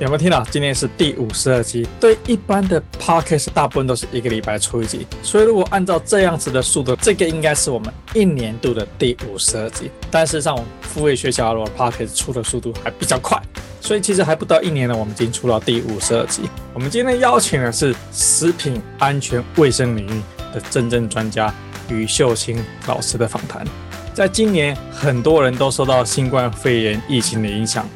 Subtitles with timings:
[0.00, 0.42] 有没有听到？
[0.50, 1.86] 今天是第五十二集。
[2.00, 9.90] 对一般的 podcast，大部分都是一个礼拜出一集，所以如果按照这样子的速度，这个应该是我们一年度的第五十二集。
[10.10, 13.38] 但事实上，我们副业学校的 podcast 出的速度还比较快，
[13.82, 16.48] 所以其实还不到一年呢，我们已经出到第五十二集。
[16.72, 20.22] 我们今天邀请的是食品安全卫生领域
[20.54, 21.52] 的真正专家
[21.90, 23.66] 于秀清老师的访谈。
[24.14, 27.86] 在今年，很多人都受到新冠肺炎疫情的影响。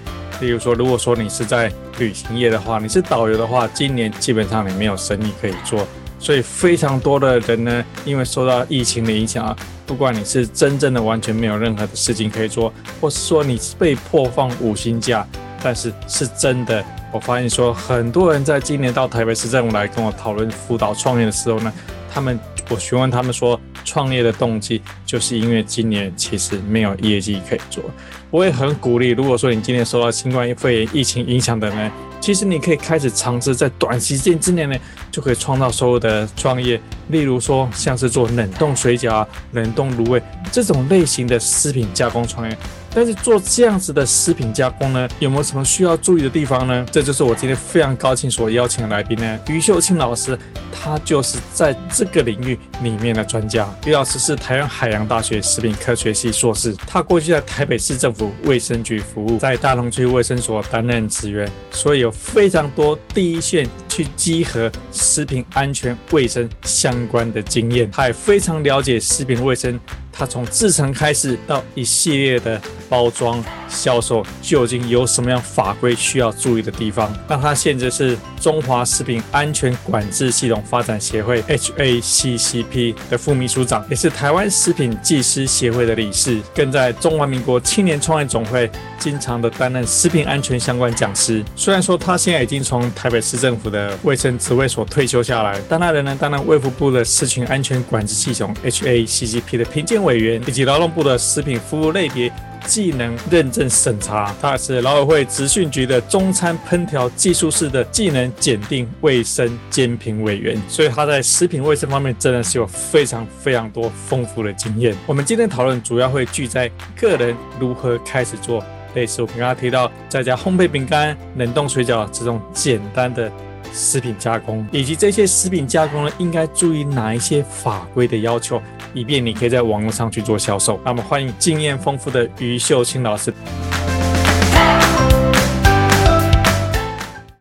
[0.45, 12.71] 例如说，如果说你是在旅行业的话，你是导游的话，今年基本上你没有生意可以做，所以非常多的人呢，因为受到疫情的影响啊，不管你是真正的完全没有任何的事情可以做，
[13.01, 15.27] 或是说你被迫放五星假，
[15.63, 21.73] 但是是真的，我发现说很多人在今年到台北市政府来跟我讨论辅导创业的时候呢，
[22.15, 22.39] 他们
[22.71, 27.83] 我询问他们说，创业的动机就是因为今年其实没有业绩可以做。
[28.31, 34.77] 我也很鼓励，如果说你今年受到新冠肺炎疫情影响的呢，其实你可以开始尝试在短时间之内呢，
[35.11, 36.81] 就可以创造收入的创业。
[37.09, 42.57] 例如说，像是做冷冻水饺啊、冷冻卤味这种类型的食品加工创业。
[42.95, 46.87] 但是做这样子的食品加工呢，有没有什么需要注意的地方呢？
[46.93, 50.39] 这就是我今天非常高兴所邀请的来宾呢，于秀清老师，
[50.73, 53.69] 他就是在这个领域里面的专家。
[53.85, 69.81] 于老师是台湾海洋大学食品科学系硕士，他过去在台北市政府卫生局服务，在大同区卫生所担任职员，所以有非常多第一线去集合食品安全卫生相关的经验，他也非常了解食品卫生。
[70.17, 73.43] 它从制成开始到一系列的包装
[73.75, 77.13] 销售，究竟有什么样法规需要注意的地方？
[77.29, 91.45] 那他现在是中华食品安全管制系统发展协会 （HACCP） 的副秘书长，也是台湾食品技师协会的理事，更在中华民国青年创业总会经常的担任食品安全相关讲师。
[91.57, 102.31] 虽然说他现在已经从台北市政府的卫生职位所退休下来，但他仍然担任卫福部的食品安全管制系统 （HACCP） 的评鉴委员，以及劳动部的食品服务类别
[102.67, 104.35] 技能认证审查。
[104.41, 114.95] 他是劳委会职训局的中餐烹调技术室的技能检定卫生监评委员，所以他在食品卫生方面真的是有非常非常多丰富的经验。
[115.07, 116.71] 我们今天讨论主要会聚在
[117.01, 118.65] 个人如何开始做
[118.95, 123.31] 类似我刚刚提到在家烘焙饼干、冷冻水饺这种简单的。
[123.75, 128.63] 食品加工以及这些食品加工呢，应该注意哪一些法规的要求，
[128.95, 130.81] 以便你可以在网络上去做销售。
[130.85, 133.35] 那么，欢迎经验丰富的于秀清老师。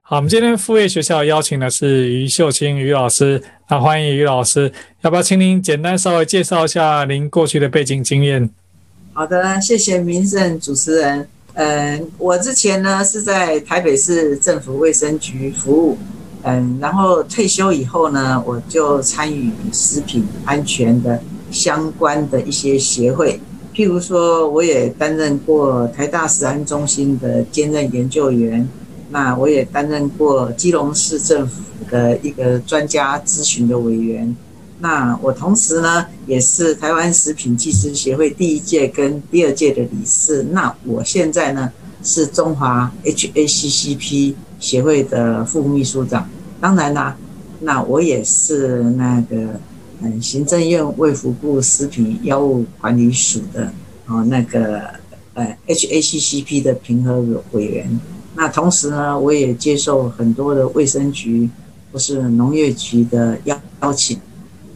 [0.01, 4.71] 好，我们今天副业学校邀请的是于秀清于老师，那欢迎于老师。
[5.01, 8.49] 要不要请您简单稍微介绍一下您过去的背景经验？
[9.13, 11.27] 好的，谢谢明胜主持人。
[11.53, 15.97] 嗯，我之前呢是在台北市政府卫生局服务，
[16.43, 23.39] 嗯，然后退休以后呢，我就参与食品安全的相关的一些协会，
[23.73, 28.67] 譬如说，我也担任过台大食安中心的兼任研究员，
[29.09, 34.35] 那我也担任过基隆市政府的一个专家咨询的委员。
[34.79, 40.43] 那我同时呢，也是台湾食品技师协会第一届跟第二届的理事。
[40.51, 41.71] 那我现在呢，
[42.03, 44.33] 是中华 HACCP
[44.63, 46.25] 协会的副秘书长。
[46.61, 47.13] 当然啦，
[47.59, 49.59] 那我也是那个
[50.01, 53.69] 嗯，行政院卫福部食品药物管理署的
[54.07, 54.81] 哦，那个
[55.33, 57.21] 呃 HACCP 的评核
[57.51, 57.99] 委员。
[58.35, 61.49] 那同时呢，我也接受很多的卫生局
[61.91, 64.17] 或是农业局的邀邀请。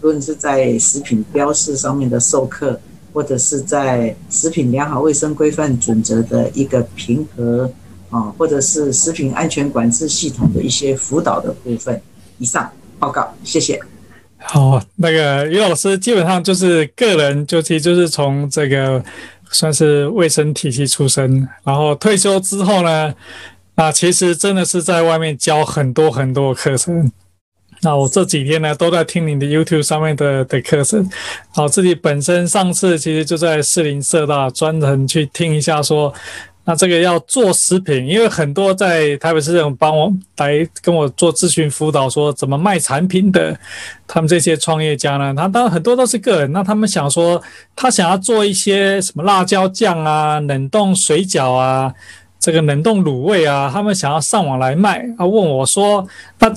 [0.01, 2.79] 无论是在食品标示上面的授课，
[3.13, 7.69] 或者是在食品良好卫生规范准则的一个评核
[8.09, 12.01] 啊，或者是食品安全管制系统的一些辅导的部分。
[12.37, 13.79] 以上报告，谢谢。
[14.37, 19.03] 好，那个于老师基本上就是个人，就其实就是从这个
[19.49, 23.13] 算是卫生体系出身，然后退休之后呢，
[23.75, 27.11] 那其实真的是在外面教很多很多课程。
[27.81, 31.07] 那我这几天呢，都在听你的 YouTube 上面的的课程。
[31.49, 36.13] 好，自己本身上次其实就在士林社大专程去听一下，说，
[36.69, 43.57] 那这个要做食品，因为很多在台北市政府帮我来跟我做咨询辅导，说怎么卖产品的，
[44.05, 47.41] 他们这些创业家呢，他当然很多都是个人，那他们想说，
[47.73, 51.93] 他想要做一些什么辣椒酱啊、冷冻水饺啊、
[52.37, 56.05] 这个冷冻卤味啊，他们想要上网来卖，他问我说，
[56.39, 56.53] 那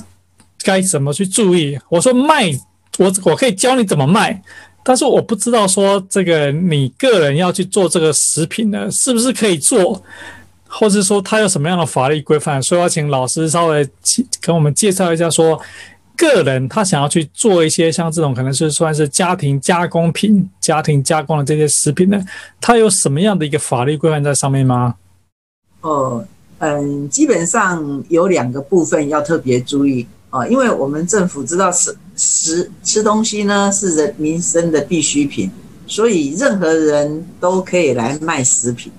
[0.61, 1.79] 该怎么去注意？
[1.87, 2.51] 我说卖，
[2.99, 4.41] 我我可以教你怎么卖。
[4.83, 10.01] 但是我不知道说这个你个人要去做这个食品呢，是不是可以做，
[10.67, 12.61] 或者说他有什么样的法律规范？
[12.61, 13.87] 所以要请老师稍微
[14.41, 15.59] 跟我们介绍一下，说
[16.17, 22.23] 个人他想要去做一些像这种可能是算是家庭加工品、家庭加工的这些食品呢，
[22.59, 24.95] 他有什么样的一个法律规范在上面吗？
[25.81, 26.25] 哦，
[26.59, 30.07] 嗯，基本上有两个部分要特别注意。
[30.31, 35.51] 啊，因为我们政府知道吃食吃东西呢是人民生的必需品，
[35.85, 38.91] 所以任何人都可以来卖食品，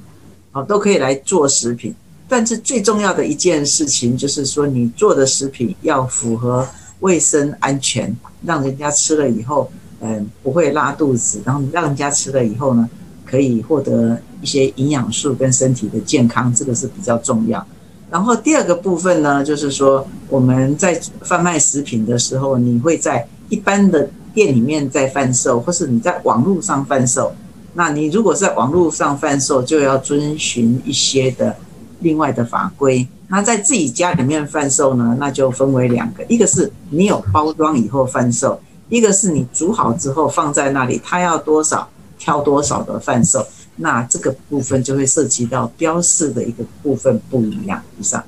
[0.53, 1.95] 啊，都可以来做食品。
[2.29, 6.67] 但是最重要的一件事情就是说，你做的食品要符合
[7.01, 8.15] 卫生安全，
[8.45, 9.71] 让人家吃了以后，
[10.01, 12.89] 嗯，不会拉肚子，然后让人家吃了以后呢，
[13.25, 17.67] 可以获得一些营养素跟身体的健康，这个是比较重要。
[18.13, 27.33] 然后第二个部分呢，就是说我们在贩卖食品的时候，你会在一般的店里面在贩售，或是你在网络上贩售。
[27.73, 31.57] 那你如果在网络上贩售，就要遵循一些的
[32.01, 33.09] 另外的法规。
[33.29, 38.61] 那在自己家里面贩售呢，那就分为两个，一个是你有包装以后贩售，
[38.91, 41.89] 一个是你煮好之后放在那里，它要多少
[42.19, 43.47] 挑多少的贩售。
[43.77, 48.23] 那这个部分就会涉及到标示的一个部分不一样以上，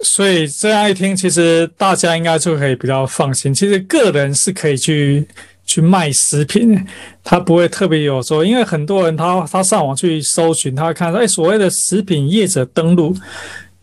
[0.00, 3.52] 所以这样一听，其实大家应该就可以比较放心。
[3.54, 5.26] 其实个人是可以去
[5.66, 6.86] 去卖食品，
[7.22, 13.14] 他不会特别有说，因为很多人他他上网去搜寻，他会看到哎，所谓的食品业者登录。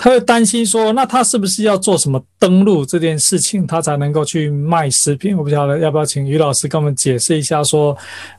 [0.03, 5.37] 他会担心说，那他是不是要做什么登录这件事情，他才能够去卖食品？
[5.37, 7.95] 我不晓得要不要请于老师跟我们解释一下，说，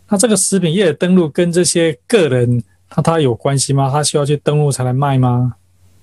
[0.08, 2.60] 那这个食品业的登录跟这些个人
[2.90, 3.88] 他他有关系吗？
[3.92, 5.54] 他需要去登录才能卖吗？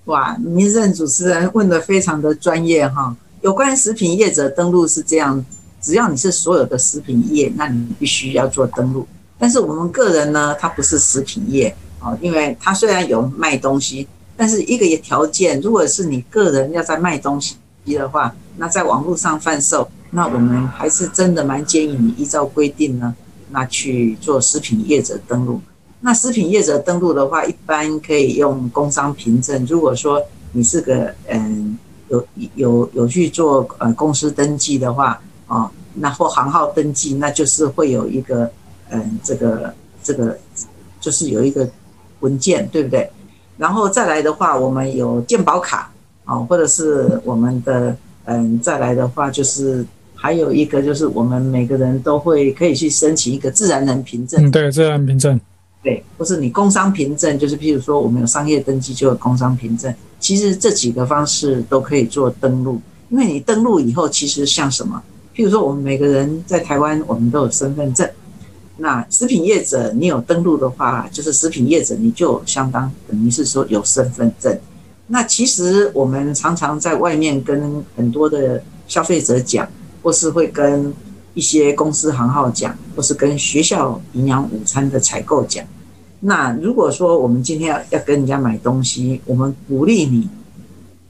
[0.05, 3.13] 哇，民生主持人问得非常的专业哈。
[3.41, 5.45] 有关食品业者登录是这样，
[5.81, 9.05] 只要你是所有的食品业，那你必须要做登录。
[9.37, 14.07] 但是我们个人呢，他不是食品业啊，因为他虽然有卖东西。
[14.39, 23.13] 但是一个也条件，如果是你个人要在卖东西的话，那在网络上贩售，那我们还是真的蛮建议你依照规定呢，
[23.49, 25.59] 那去做食品业者登录。
[25.99, 29.65] 那食品业者登录的话，一般可以用工商凭证。
[29.65, 31.77] 如果说你是个嗯
[32.07, 32.25] 有
[32.55, 38.49] 有有去做呃公司登记的话，哦，那或行号登记，那就是会有一个
[38.89, 40.39] 嗯这个这个
[41.01, 41.69] 就是有一个
[42.21, 43.11] 文件，对不对？
[43.59, 45.91] 然后再来的话，我们有健保卡
[46.23, 49.85] 啊，或者是我们的嗯，再来的话就是
[50.15, 54.45] 还有一个就是我们每个人都会可以去申请一个自然人凭证。
[54.45, 55.37] 嗯，对，自然凭证。
[55.83, 59.93] 对，或是你工商凭证，就是譬如说我们有商业登记就有工商凭证。
[60.19, 65.01] 其实这几个方式都可以做登录，因为你登录以后，其实像什么？
[65.35, 68.09] 譬如说我们每个人在台湾，我们都有身份证。
[68.79, 74.57] 那食品业者，你有登录的话，就是食品业者，你就相当等于是说有身份证。
[75.07, 79.67] 那其实我们常常在外面跟很多的消费者讲，
[80.01, 80.93] 或是会跟
[81.33, 85.65] 一些公司行号讲，或是跟学校营养午餐的采购讲。
[86.21, 90.29] 那如果说我们今天要要跟人家买东西，我们鼓励你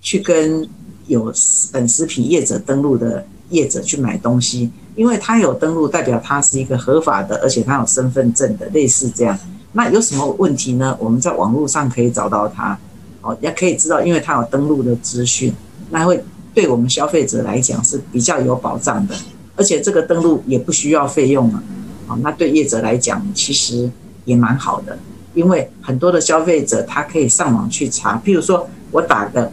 [0.02, 0.68] 去跟
[1.08, 1.32] 有
[1.72, 4.72] 本食品业者登录的业者去买东西。
[5.00, 9.40] 因为他有登录，代表他是一个合法的，而且他有身份证的，类似这样。
[9.72, 10.94] 那有什么问题呢？
[11.00, 12.78] 我们在网络上可以找到他，
[13.22, 15.54] 哦，也可以知道，因为他有登录的资讯，
[15.90, 16.22] 那会
[16.54, 19.16] 对我们消费者来讲是比较有保障的。
[19.56, 21.64] 而且这个登录也不需要费用啊，
[22.08, 23.90] 哦，那对业者来讲其实
[24.26, 25.00] 也蛮好的，
[25.34, 29.50] 因为很多的消费者他可以上网去查，譬如说我打个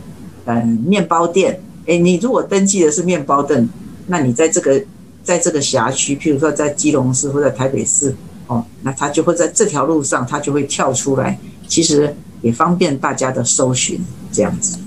[0.46, 3.68] 嗯面包店，诶，你如果登记的是面包店，
[4.08, 4.82] 那你在这个。
[5.26, 8.14] 在这个辖区，譬如说在基隆市或者台北市，
[8.46, 14.78] 哦，那他就会在这条路上，他就会跳出来，其实也方便大家的搜寻，这样子。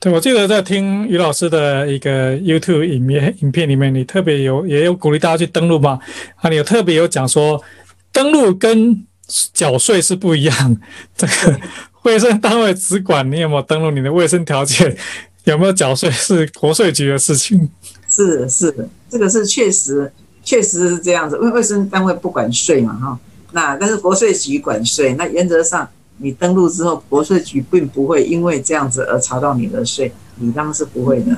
[0.00, 5.98] 对，我记得在听于老师的一个 YouTube 影片影片里面，你特别有也有鼓励大家去登录嘛？
[6.36, 7.62] 啊，你有特别有讲说，
[8.10, 9.04] 登录跟
[9.52, 10.76] 缴税是不一样，
[11.14, 11.60] 这个
[12.04, 14.96] 卫生单位只管你有没有登录，你的卫生条件
[15.44, 17.68] 有没有缴税是国税局的事情。
[18.12, 20.12] 是是的，这个是确实
[20.44, 23.18] 确实是这样子，因为卫生单位不管税嘛哈，
[23.52, 25.88] 那但是国税局管税，那原则上
[26.18, 31.36] 你登录之后，国税局并不会因为这样子而查到你的税，你当然是不会的。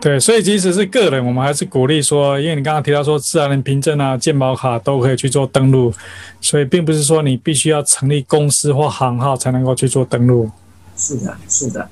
[0.00, 5.92] 对，所以即使是个人，我们还是鼓励说，因为你刚刚提到说，自然人凭证啊、健保卡都可以去做登录，
[6.40, 10.50] 所以并不是说你必须要成立公司或行号才能够去做登录。
[10.96, 11.88] 是的，是的。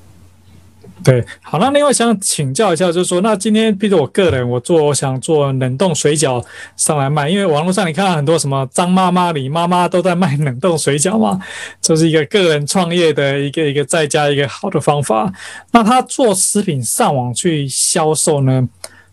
[1.03, 6.41] 对，好，那另外想请教一下，就是说，那今天，比如我个人，我做，我想做冷冻水饺
[6.77, 11.37] 上来卖，因为网络上你看到很多什么张妈妈、李妈妈都在卖冷冻水饺嘛，
[11.81, 15.29] 这是一个个人创业的一个一个在家一个好的方法。
[15.71, 18.69] 那他做食品上网去销售呢？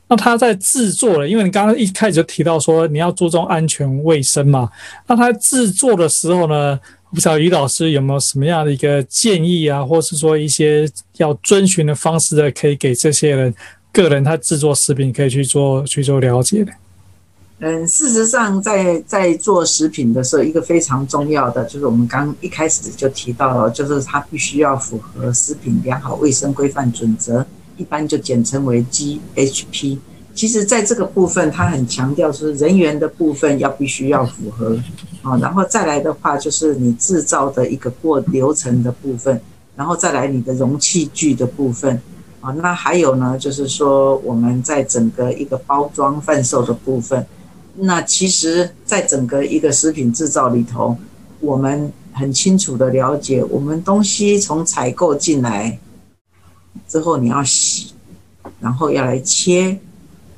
[0.07, 4.71] 那他在制作了，因为你刚刚一开始就提到说你要注重安全卫生嘛，
[5.09, 6.79] 那他制作的时候呢？
[7.11, 13.53] 不知道于老师有没有什么样的一个建议啊，或是说一些要遵循的方式的，可以给这些人
[13.93, 16.73] 个人他制作食品可以去做去做了解的。
[17.59, 27.45] 嗯，事实上在，在做食品的时候，一个非常重要的就是我们刚一开始就提到了，就是它必须要符合食品良好卫生规范准则，
[27.77, 29.99] 一般就简称为 GHP。
[30.33, 34.79] 其实，在这个部分，他很强调是人员的部分要必须要符合
[35.23, 39.41] 啊，然后再来的话，就是你制造的一个过流程的部分，
[39.77, 42.01] 然后再来你的容器具的部分
[42.41, 47.27] 啊，那还有呢，就是说我们在整个一个包装贩售的部分，
[47.75, 50.97] 那其实，在整个一个食品制造里头，
[51.41, 55.79] 我们很清楚的了解，我们东西从采购进来
[56.89, 57.93] 之后，你要洗，
[58.59, 59.79] 然后要来切。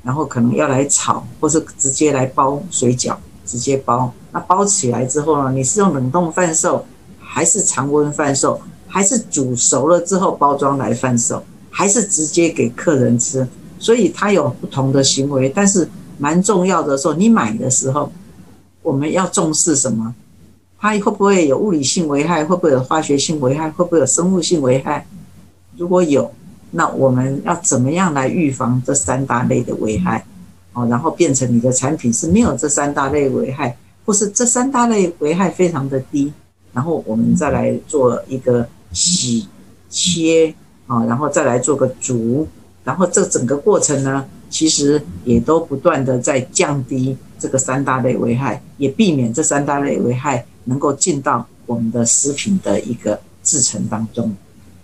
[0.04, 3.14] 然后可能要来炒，或是直接来包水饺，
[3.46, 4.12] 直接包。
[4.32, 5.52] 那包起来之后呢？
[5.52, 6.84] 你是用冷冻贩售，
[7.20, 13.46] 还是常温贩售，还是煮熟了之后包装来贩售，还是直接给客人吃？
[13.78, 15.48] 所以它有不同的行为。
[15.48, 18.10] 但是蛮重要的说，你买的时候，
[18.82, 20.14] 我们要重视什么？
[20.78, 22.44] 它会不会有物理性危害？
[22.44, 23.70] 会不会有化学性危害？
[23.70, 25.06] 会不会有生物性危害？
[25.76, 26.30] 如果有。
[26.74, 30.24] 那我们要怎么样来预防这三大类的危害？
[30.72, 36.32] 哦，然后变成你的产品是没有这三大类危害，或是这三大类危害非常的低，
[36.72, 39.46] 然后我们再来做一个洗
[39.88, 40.54] 切
[40.86, 42.46] 啊，然后再来做个煮，
[42.84, 54.34] 然后这整个过程呢，其实也都不断的在降低这个三大类危害，也避免这三大类危害能够进到我们的食品的一个制成当中。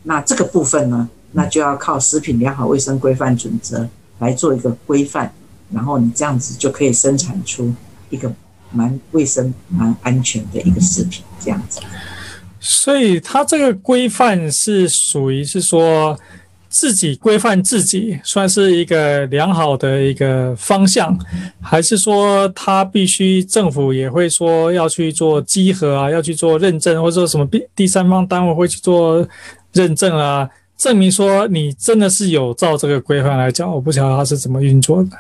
[0.03, 1.09] 那这个部分呢？
[1.33, 3.87] 那就要靠食品良好卫生规范准则
[4.19, 5.31] 来做一个规范，
[5.71, 7.71] 然后你这样子就可以生产出
[8.09, 8.33] 一个
[8.71, 11.81] 蛮卫生、蛮安全的一个食品，这样子。
[12.61, 16.19] 所以它这个规范是属于是说
[16.69, 21.17] 自己规范自己，算是一个良好的一个方向，
[21.63, 29.27] 还是说它必须政府也会说要去做稽核啊，要去做认证，或者说什么第第三方单位会去做
[29.73, 30.49] 认证啊？
[30.77, 35.11] 证明说你真的是有照这个规范来讲，我不晓得他是怎么运作的。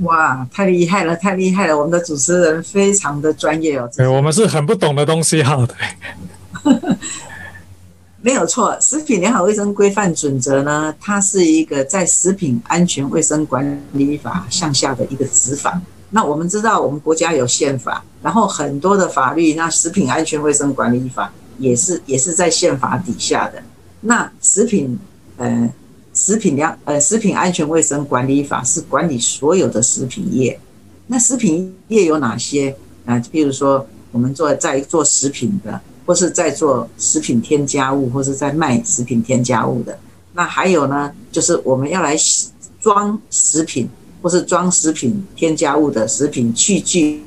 [0.00, 1.76] 哇，太厉害了，太厉害了！
[1.76, 3.88] 我们的主持人非常的专业哦。
[3.94, 5.74] 对，我们是很不懂的东西，好的。
[8.22, 15.78] 没有错，食品良好卫生规范准则呢，它是一个在食品安全卫生管理法向下的一个执法。
[16.10, 23.62] 那我们知道，我们国家有宪法，然后很多的法律，那食品安全卫生管理法也是也是在宪法底下的。
[24.00, 24.98] 那食品，
[25.36, 25.68] 呃，
[26.14, 30.58] 食品粮，呃，食品安全卫生管理法是管理所有的食品业。
[31.06, 32.74] 那食品业有哪些
[33.06, 33.18] 啊？
[33.30, 39.98] 比如说，我们做在做食品的，或是在做食品添加物，或是在卖食品添加物的。
[40.34, 42.16] 那还有呢，就是我们要来
[42.80, 43.88] 装食品，
[44.20, 47.22] 或是装食品添加物的食品器具、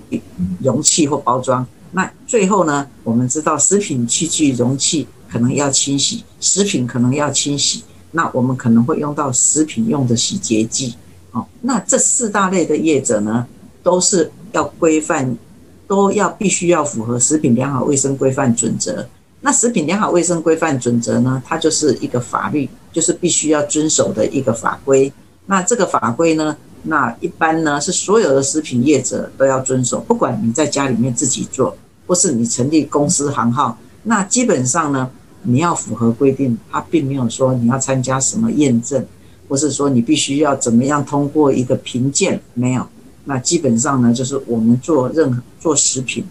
[0.62, 1.66] 容器或包装。
[1.92, 5.08] 那最后呢，我们知道食品器具、容器。
[5.28, 7.84] 可能要清洗食品，可能要清洗，
[8.16, 10.96] 那我们可能会用到食品用的洗洁剂。
[11.32, 13.46] 哦，那这四大类的业者呢，
[13.84, 15.38] 都是要规范，
[15.86, 19.06] 都要必须要符合食品良好卫生规范准则。
[19.42, 25.12] 那食品良好卫生规范准则呢，它就是一个法律，就是必须要遵守的一个法规。
[25.48, 31.76] 那这个法规呢，那一般呢是所有的食品业者都要遵守，不管你在家里面自己做，
[32.08, 35.12] 或是你成立公司行号，那基本上呢。
[35.48, 39.06] 你要符合规定，它并没有说你要参加什么验证，
[39.48, 42.86] 或是说你必须要怎么样通过一个评鉴，没有。
[43.26, 46.26] 那基本上呢，就是我们做任何做食品，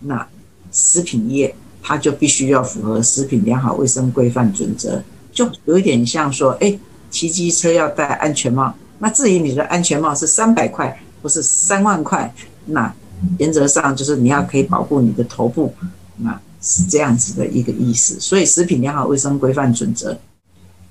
[0.00, 0.26] 那
[0.72, 6.78] 食品业它就必须要符合食品良好卫生规范准则，就有一点像说，哎，
[7.10, 8.72] 骑机车要戴安全帽。
[8.98, 12.32] 那至于你的安全帽是三百块或是三万块，
[12.66, 12.92] 那
[13.38, 15.72] 原则上就是你要可以保护你的头部，
[16.18, 16.40] 那。
[16.64, 18.18] 是这样子的一个意思。
[18.18, 20.16] 所以食品良好卫生规范准则，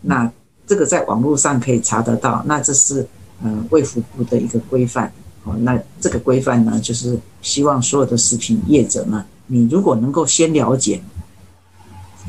[0.02, 0.32] 那
[0.66, 2.42] 这个在网络上可以查得到。
[2.46, 3.06] 那这是
[3.44, 5.12] 呃卫福部的一个规范。
[5.46, 11.02] 哦，那这个规范呢，就是希望所有的食品业者呢，你如果能够先了解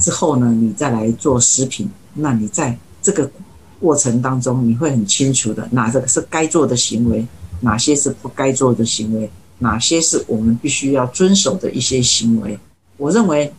[0.01, 3.31] 之后呢，你再来做食品，那你在这个
[3.79, 7.25] 过程当中，你会很清楚的哪个是该做的行为，
[7.61, 12.59] 哪些是不该做的行为，哪些是我们必须要遵守的一些行为。
[13.05, 13.53] 我认为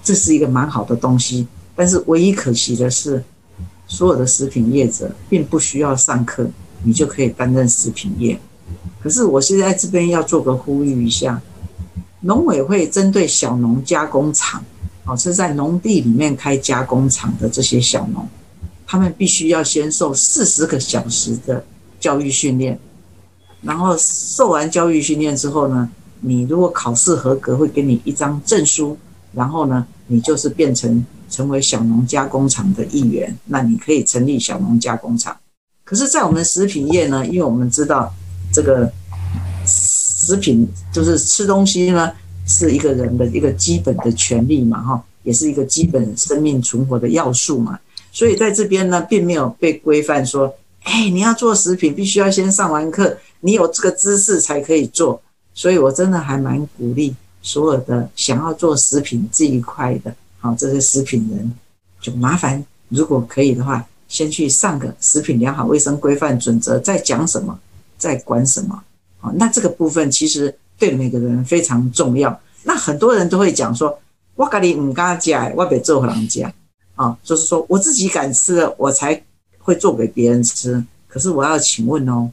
[0.00, 3.20] 这是一个蛮好的东西，但是唯一可惜的是，
[3.88, 6.48] 所有的食品业者并不需要上课，
[6.84, 8.38] 你就可以担任食品业。
[9.02, 11.42] 可是我现在这边要做个呼吁一下，
[12.20, 14.64] 农委会针对小农加工厂，
[15.04, 18.24] 哦，是在农地里面开加工厂的这些小农，
[18.86, 21.64] 他们必须要先受四十个小时的
[21.98, 22.78] 教育训练，
[23.62, 28.96] 然后受完教育训练之后呢，你如果考试合格，会给你一张证书，
[29.32, 35.36] 然后呢，你就是变成成为小农加工厂的一员，那你可以成立小农加工厂。
[35.84, 38.12] 可是，在我们食品业呢，因为我们知道。
[38.52, 38.90] 这个
[39.66, 42.10] 食品就是吃东西呢，
[42.46, 47.78] 是一个人的一个基本的权利嘛，哈，也是一个基本生命存活的要素嘛。
[48.12, 50.54] 所以在这边呢，并没有被规范说，
[50.84, 55.20] 哎，你要做食品，必须要先上完课，你有这个知识才可以做。
[55.56, 61.52] 所以我真的还蛮鼓励所有的想要做食品这一块的，好，这些食品人，
[62.00, 67.58] 就麻烦，如果可以的话，先去上个食品良好卫生规范准则，在讲什么。
[67.98, 68.84] 在管什么？
[69.22, 72.38] 啊，那这个部分其实对每个人非常重要。
[72.62, 73.98] 那很多人都会讲说
[74.36, 76.52] ：“我家里唔敢讲，我别做给人家。”
[76.94, 79.24] 啊，就是说我自己敢吃了，我才
[79.60, 80.84] 会做给别人吃。
[81.08, 82.30] 可是我要请问哦，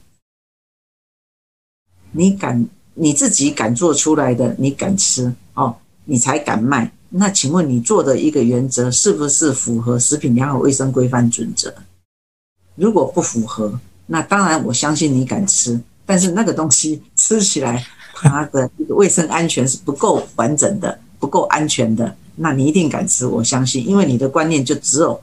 [2.12, 5.74] 你敢你自己敢做出来的，你敢吃哦，
[6.04, 6.90] 你才敢卖。
[7.08, 11.72] 那请问你做的一个原则是不是符合食品良好卫生规范准则？
[12.74, 22.14] 如果不符合，那当然，我相信你敢吃，但是那个东西吃起来，它的一个卫生安全是不够完整的，不够安全的。
[22.36, 25.20] 那你一定敢吃，我相信，因为你的观念就只有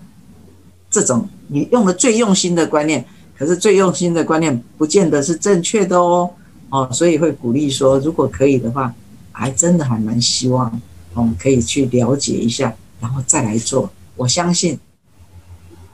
[0.89, 3.05] 这种，你用了最用心的观念，
[3.37, 6.29] 可是最用心的观念不见得是正确的哦。
[6.71, 8.93] 哦，所以会鼓励说，如果可以的话，
[9.31, 10.81] 还真的还蛮希望，
[11.13, 13.89] 我们可以去了解一下，然后再来做。
[14.15, 14.79] 我相信，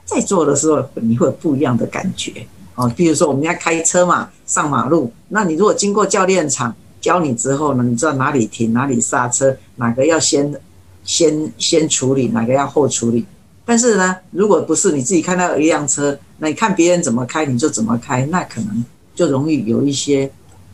[0.04, 2.46] 在做的时候你会有不一样的感觉。
[2.76, 10.54] 哦，比如说我们要开车嘛，上马路，那你如果经过教练场教你之后呢，你知道哪里停，哪里刹车，哪个要先
[11.02, 13.26] 先先处理，哪个要后处理。
[13.64, 20.30] 但是呢，如果不是你自己看到一辆车，那你看别人怎么开，你就怎么开，那可能就容易有一些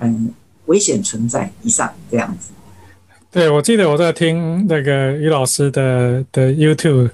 [0.08, 0.32] 嗯
[0.66, 1.50] 危险存在。
[1.62, 2.50] 以上这样子。
[3.30, 7.10] 对，我记得我在听那个于老师的的 YouTube。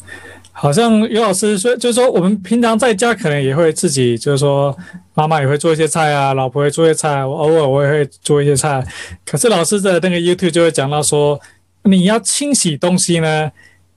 [0.52, 4.76] 好像于老师说，就是说我们平常在家可能也会自己，就是说
[5.14, 8.84] 妈妈也会做一些菜啊，老婆会做一些菜，我偶尔我也会做一些菜。
[9.24, 11.40] 可是老师的那个 YouTube 就会讲到说，
[11.84, 13.50] 你要清洗东西呢，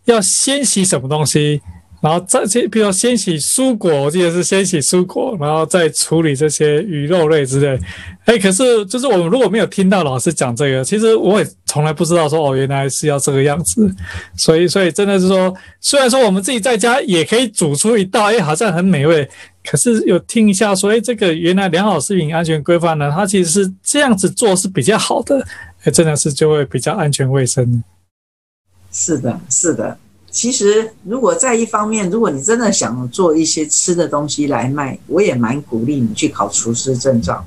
[0.05, 1.61] 要先洗什么东西？
[2.03, 7.79] 然后再先，比如说先洗蔬果，我记得是先洗蔬果，然后再处理这些鱼肉类之类。
[8.25, 13.89] 哎，可是就是我们如果没有听到老师讲这个，其实我也从来不知道说哦，原来是要这个样子。
[14.35, 19.25] 所以，所以真的是说，虽然说我们自己在家也可以煮出一道，哎，好像很美味。
[19.63, 25.41] 可是有听一下说，哎，这个原来良好食品安全规范呢，它其实是这样子做是比较好的，
[25.85, 27.81] 哎，真的是就会比较安全卫生。
[28.91, 29.97] 是的，是的。
[30.33, 37.45] 其实，如果在一方面，如果你真的想做一些吃的东西来卖，我也蛮鼓励你去考厨师证照。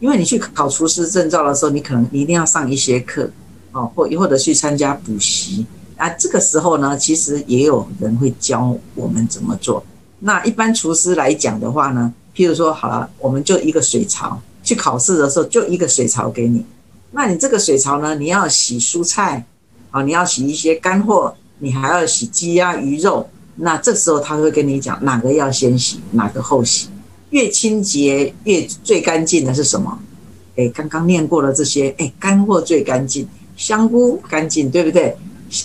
[0.00, 3.30] 因为你去考厨师证照的时候，你可能你一定要上一些课，
[3.72, 5.66] 哦，或或者去参加补习
[5.98, 6.08] 啊。
[6.08, 9.84] 这个时候呢，其实也有人会教我们怎么做。
[10.20, 16.64] 那一般厨师来讲的话呢，譬如说，好了，我们就一个水槽，去考试的时候就一个水槽给你。
[17.10, 19.44] 那你这个水槽呢，你要洗蔬菜，
[19.90, 21.36] 啊，你要洗一些干货。
[21.62, 26.88] 你还要洗鸡鸭鱼肉，那这时候他会跟你讲哪个要先洗，哪个后洗，
[27.30, 29.96] 越清洁越最干净的是什么？
[30.56, 35.16] 哎，刚刚念过了这些，哎，干货最干净，香菇干净，对不对？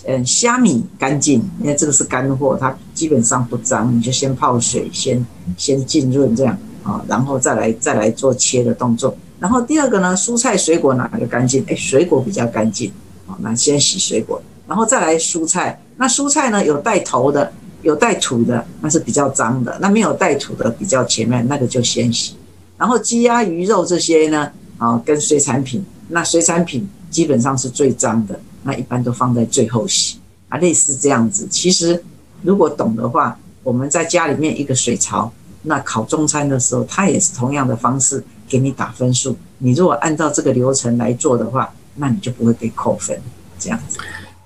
[0.06, 5.26] 嗯，虾米干净，因为这个是干货，它基本上不脏，你就先泡水，先
[5.58, 9.18] 先浸润这样啊，然后再来再来做切的动作。
[9.40, 11.66] 然后第二个呢，蔬菜水果哪个干净？
[11.68, 12.92] 哎，水果比较干净，
[13.26, 15.80] 好，那先洗水果，然后再来蔬菜。
[15.96, 17.52] 那蔬菜呢，有带头的，
[17.82, 22.36] 有带土的，那是比较脏的；那没有带土的，比较前面那个就先洗。
[22.78, 28.40] 然后鸡鸭鱼肉这些呢，啊，跟水产品，那水产品基本上是最脏的。
[28.64, 31.48] 那一般都放在最后洗啊，类似这样子。
[31.50, 32.04] 其实
[32.44, 35.32] 如果懂的话，我们在家里面一个水槽，
[35.64, 39.36] 那烤中餐的时候，它也是同样的方式给你打分数。
[39.58, 43.20] 你如果按照这个流程来做的话，那你就不会被扣分。
[43.60, 43.98] 这样子。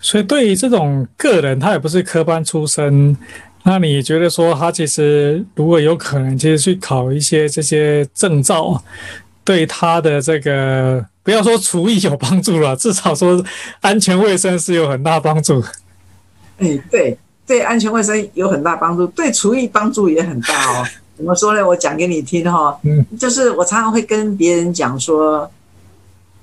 [0.02, 3.16] 所以对于这种个人，他也不是科班出身，
[3.64, 8.84] 那你觉得说他其实如果有可能，其实去考一些这些证照，
[9.44, 11.06] 对他的这个。
[11.24, 13.46] 不要说厨艺有帮助了，至少说
[13.80, 15.64] 安全卫生是有很大帮助。
[16.58, 20.84] 哎，对，对，安全卫生有很大帮助，对厨艺帮助也很大哦。
[21.16, 21.64] 怎么说呢？
[21.64, 25.48] 我讲给你听哈，嗯，就是我常常会跟别人讲说，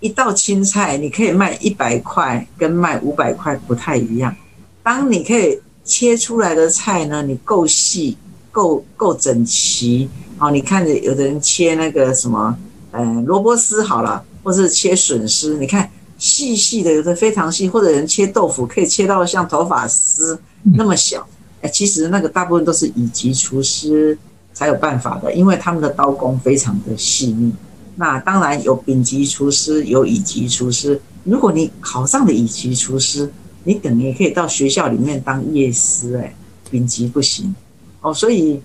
[0.00, 4.34] 一道青菜你可以卖一百块，跟卖五百块不太一样。
[4.82, 8.16] 当你可以切出来的菜呢，你够细，
[8.50, 10.08] 够够整齐，
[10.38, 12.56] 哦，你看着有的人切那个什么，
[12.92, 14.24] 呃，萝卜丝好了。
[14.40, 20.40] 或是切笋丝，你看细细的，有的非常细，或者人切豆腐可以切到像头发丝
[20.74, 21.26] 那么小。
[21.60, 24.16] 哎，其实那个大部分都是乙级厨师
[24.54, 27.52] 才有办法的，因为他们的刀工非常的细腻。
[27.98, 30.98] 那当然有丙级厨师，有乙级厨师。
[31.24, 33.30] 如果你考上了乙级厨师，
[33.64, 36.16] 你等于可以到学校里面当夜师。
[36.16, 36.34] 哎，
[36.70, 37.54] 丙级不行
[38.00, 38.14] 哦。
[38.14, 38.58] 所以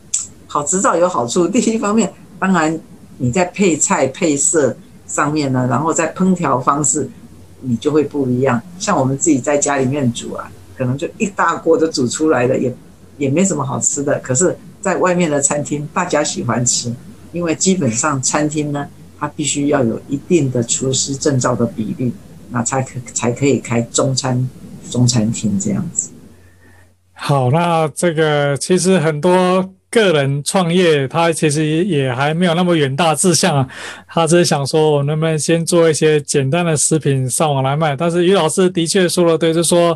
[0.48, 2.80] 考执照有好处，第一方面，当然
[3.18, 4.78] 你在配菜配色。
[5.06, 7.08] 上面呢，然后在烹调方式，
[7.62, 8.60] 你就会不一样。
[8.80, 12.74] 像我们自己在家里面煮啊，可能就一大锅就煮出来了，也
[13.18, 14.18] 也没什么好吃的。
[14.22, 16.92] 可是，在外面的餐厅，大家喜欢吃，
[17.34, 18.88] 因为基本上餐厅呢，
[19.24, 22.12] 他必须要有一定的厨师证照的比例，
[22.52, 24.50] 那才可才可以开中餐
[24.92, 26.10] 中餐厅这样子。
[27.14, 29.74] 好，那这个其实很多。
[29.94, 33.70] 个人创业，他其实也还没有那么远大志向啊，
[34.08, 37.96] 他只是想说，我能不能先做一些简单的食品上网来卖？
[37.96, 39.96] 但是于老师的确说了对，就是说，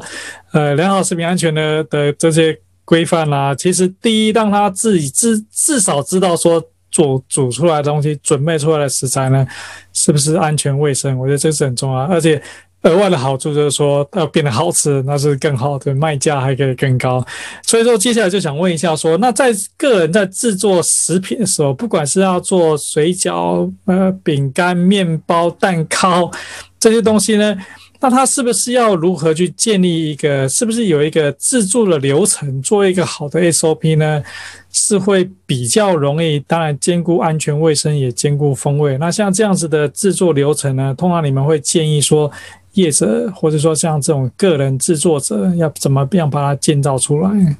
[0.52, 6.63] 呃，良好食品安全的的这些规范啊，其实第一，让他自己至至少知道说，
[6.97, 9.45] 做煮出来的东西，准备出来的食材呢，
[9.93, 11.17] 是不是安全卫生？
[11.19, 12.41] 我觉得这是很重要，而且。
[12.83, 17.25] 额外的好处就是说，要变得好吃，那是更好的，卖价还可以更高。
[17.63, 26.31] 所以说，接下来就想问一下，说，那在个人在制作食品的时候，不管是要做水饺、呃饼干、面包、蛋糕
[26.79, 27.57] 这些东西呢，
[27.99, 34.23] 那他是不是要如何去建立一个，是不是有一个制作的流程，做一个好的 SOP 呢？
[34.78, 38.98] 是会比较容易，当然兼顾安全卫生，也兼顾风味。
[38.98, 42.32] 那像这样子的制作流程呢，通常你们会建议说。
[42.74, 47.58] 业者或者说像这种个人制作者要怎么样把它建造出来？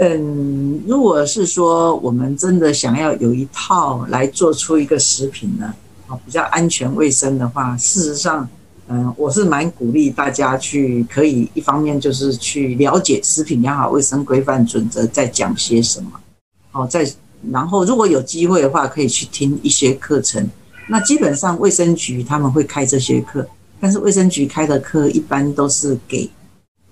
[0.00, 5.72] 嗯，如果是说我们真的想要有一套来做出一个食品呢，
[6.08, 8.48] 啊，比较安全卫生的话，事实上，
[8.92, 16.10] 嗯，我是蛮鼓励大家去可以一方面就是去了解食品良好卫生规范准则在讲些什么，
[16.72, 17.08] 哦，在
[17.52, 20.44] 然后如果有机会的话，可以去听一些课程。
[20.88, 23.46] 那基本上卫生局他们会开这些课。
[23.82, 26.28] 但是卫生局开的课一般都是给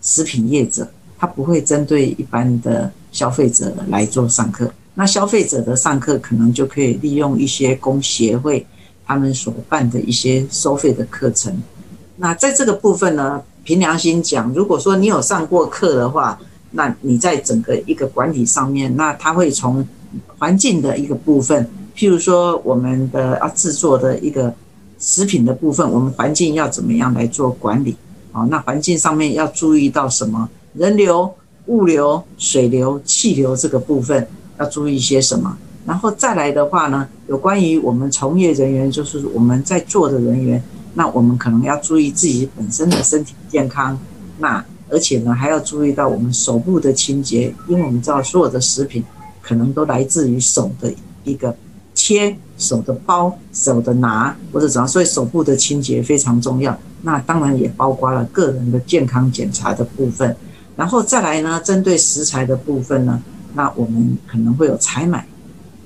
[0.01, 4.73] 食品业者，他不会针对一般的消费者来做上课。
[4.95, 8.65] 那消费者的上课可能就可以利用一些工协会
[9.05, 11.61] 他们所办的一些收费的课程。
[12.19, 16.39] 那在这个部分呢，凭良心讲，如果说你有上过课的话，
[16.73, 19.87] 那你在整个一个管理上面，那他会从
[20.37, 24.55] 环境的一个部分，譬如说我们的要制作的一个。
[25.01, 27.95] 食品的部分，我们环境要怎么样来做管理？
[28.33, 30.49] 啊，那环境上面要注意到什么？
[30.75, 31.33] 人流、
[31.67, 34.27] 物流、水流、气流这个部分
[34.59, 35.57] 要注意些什么？
[35.87, 40.61] 然后再来的话呢，有关于我们从业人员，就是我们在做的人员，
[40.95, 43.99] 那我们可能要注意自己本身的身体健康。
[44.39, 49.05] 那而且呢，还要注意到我们手部的清洁，因为我们知道所有的食品
[49.43, 50.93] 可能都来自于手的
[51.25, 51.55] 一个。
[51.95, 56.79] 切手的包、手的拿或者怎样，所以手部的清洁非常重要。
[57.03, 60.37] 那当然也包括了个人的健康检查的部分。
[60.77, 63.21] 然后再来呢，针对食材的部分呢，
[63.53, 65.27] 那我们可能会有采买，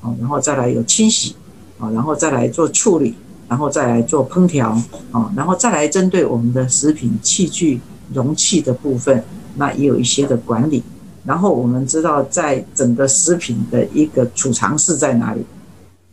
[0.02, 1.34] 哦，然后再来有清洗，
[1.78, 3.14] 哦，然后再来做处理，
[3.52, 4.74] 然后再来做烹调，
[5.10, 7.78] 哦，然后再来针对我们的食品器具
[8.14, 9.22] 容器的部分，
[9.56, 10.82] 那也有一些的管理。
[11.22, 15.44] 然后我们知道，在整个食品的一个储藏室在哪里？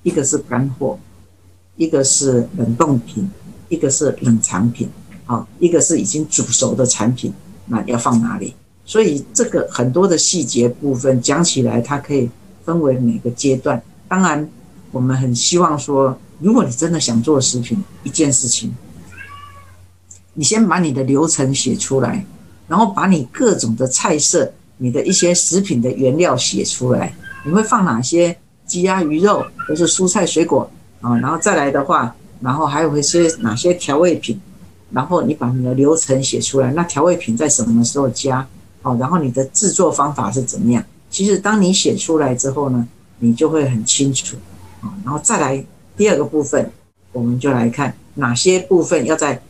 [0.03, 0.99] 一个是干货，
[1.77, 3.31] 一个是冷冻品，
[3.69, 4.89] 一个是冷藏品，
[5.25, 7.33] 啊，一个是已经煮熟的产品，
[7.67, 8.53] 那要放哪里？
[8.83, 12.29] 所以这个很多的细节部分讲起来，它可以
[12.65, 13.81] 分为每个阶段。
[14.09, 14.45] 当然，
[14.91, 18.73] 我们很希望说，如果你真的想做食品，一件事情，
[20.33, 22.25] 你先把你的流程写出来，
[22.67, 30.69] 然后把你各种的菜色、你的一些食品的原料写出来，你会放哪些鸡鸭鱼肉，或是蔬菜水果
[31.01, 31.17] 啊？
[31.17, 34.39] 然后再来的话，然后还有一些哪些调味品，
[34.91, 38.47] 然后你把你的流程写出来，那调味品在什么时候加？
[38.81, 40.81] 哦，然后你的制作方法是怎么样？
[41.09, 44.37] 其实当你写出来之后呢，你就会很清楚
[44.79, 44.87] 啊。
[45.03, 45.61] 然后再来
[45.99, 46.71] 第二个部分，
[47.11, 49.41] 我们就来看哪些部分要在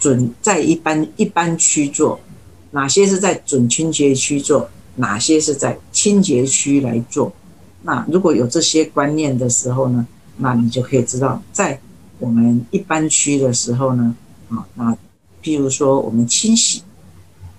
[0.00, 2.18] 准在一般一般区做，
[2.70, 7.30] 哪些是在准清洁区做，哪些是在清洁区来做。
[7.82, 10.06] 那如果有这些观念的时候呢，
[10.38, 11.78] 那你就可以知道，在
[12.18, 14.16] 我们一般区的时候呢，
[14.48, 14.96] 啊，那
[15.42, 16.82] 譬如说我们清洗。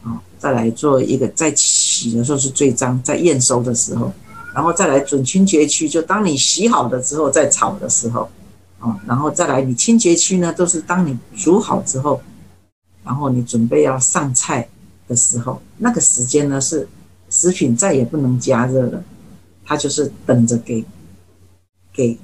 [0.04, 4.12] 啊再来做一个，在洗的时候是最脏，在验收的时候，
[4.54, 8.30] 然后再来准清洁区，就当你洗好了之后再炒的时候，
[8.80, 12.22] 啊，然后再来你清洁区呢，都是当你煮好之后，
[13.04, 14.68] 然后你准备要上菜
[15.08, 16.88] 的时候，那个时间呢是
[17.30, 19.04] 食品再也不能加热了，
[19.66, 20.84] 它就是等着给
[21.94, 22.18] 给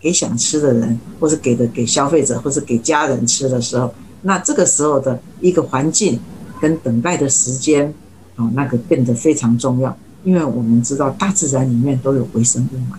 [0.00, 3.92] 给想吃的人，或是给的给消费者，或是给家人吃的时候，
[4.22, 6.18] 那这个时候的一个环境。
[6.58, 7.92] 跟等待的时间，
[8.34, 9.94] 啊，那个变得非常重要，
[10.26, 12.98] 因为我们知道大自然里面都有微生物嘛。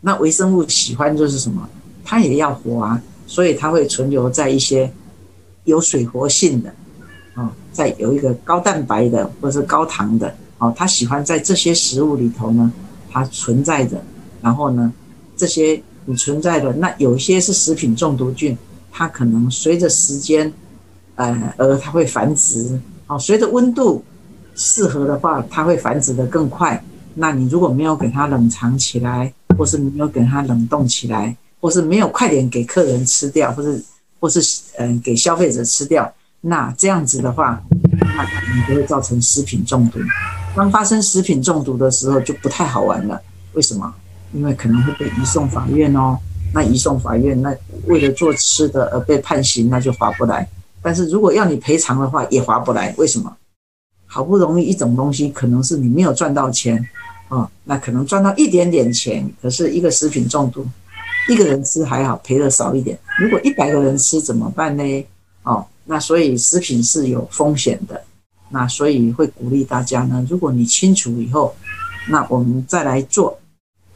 [0.00, 1.68] 那微生物喜欢就是什么？
[2.04, 4.88] 它也要活啊，所以它会存留在一些
[5.64, 6.72] 有水活性的，
[7.34, 12.72] 哦，在有一个高蛋白的或者是高糖的，哦，它喜欢在这些食物里头呢，
[13.10, 14.00] 它存在着。
[14.40, 14.92] 然后呢，
[15.36, 18.56] 这些你存在的那有些是食品中毒菌，
[18.92, 20.52] 它可能随着时间。
[21.14, 24.02] 呃，而它会繁殖，哦，随着温度
[24.54, 26.82] 适合的话，它会繁殖得更快。
[27.14, 33.84] 那你如果没有给它冷藏起来，或是没有给它冷冻起来，或是没有快点给客人吃掉，或是
[34.18, 34.40] 或是
[34.78, 36.10] 嗯给消费者吃掉，
[36.40, 37.62] 那这样子的话，
[38.16, 39.98] 那可能就会造成食品中毒。
[40.56, 43.20] 当发生食品中毒的时候，就不太好玩了。
[43.54, 43.94] 为什么？
[44.32, 46.18] 因为可能会被移送法院哦。
[46.54, 47.54] 那移送法院，那
[47.86, 50.46] 为了做吃的而被判刑，那就划不来。
[50.82, 52.94] 但是如果要你赔偿的话，也划不来。
[52.96, 53.34] 为什么？
[54.12, 56.86] 好不容易一种东西，可能是你没有赚到钱，
[57.28, 60.66] 哦，那可能赚到一点点钱，可是一个食品中毒，
[61.30, 62.98] 一个人吃还好，赔的少一点。
[63.18, 65.06] 如果一百个人吃怎么办呢？
[65.44, 68.04] 哦，那所以食品是有风险的。
[68.50, 71.54] 那所以会鼓励大家呢，如果你清楚以后，
[72.10, 73.38] 那我们再来做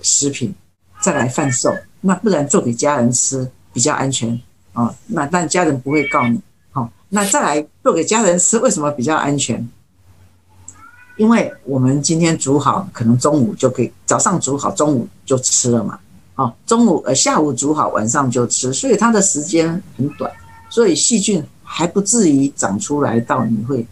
[0.00, 0.54] 食品，
[0.98, 4.40] 再来贩售，那不然做给家人吃比较安全、
[4.72, 4.94] 哦。
[5.08, 6.40] 那但家人不会告你。
[6.70, 9.68] 好那再来做给家人吃，为什么比较安全？
[11.16, 15.98] 因为我们今天煮好，可能中午就可以，早上煮好，中午就吃了嘛。
[16.34, 20.30] 好，中午呃下午煮好，晚上就吃，所以它的时间很短，
[20.68, 23.86] 所以细菌还不至于长出来到你会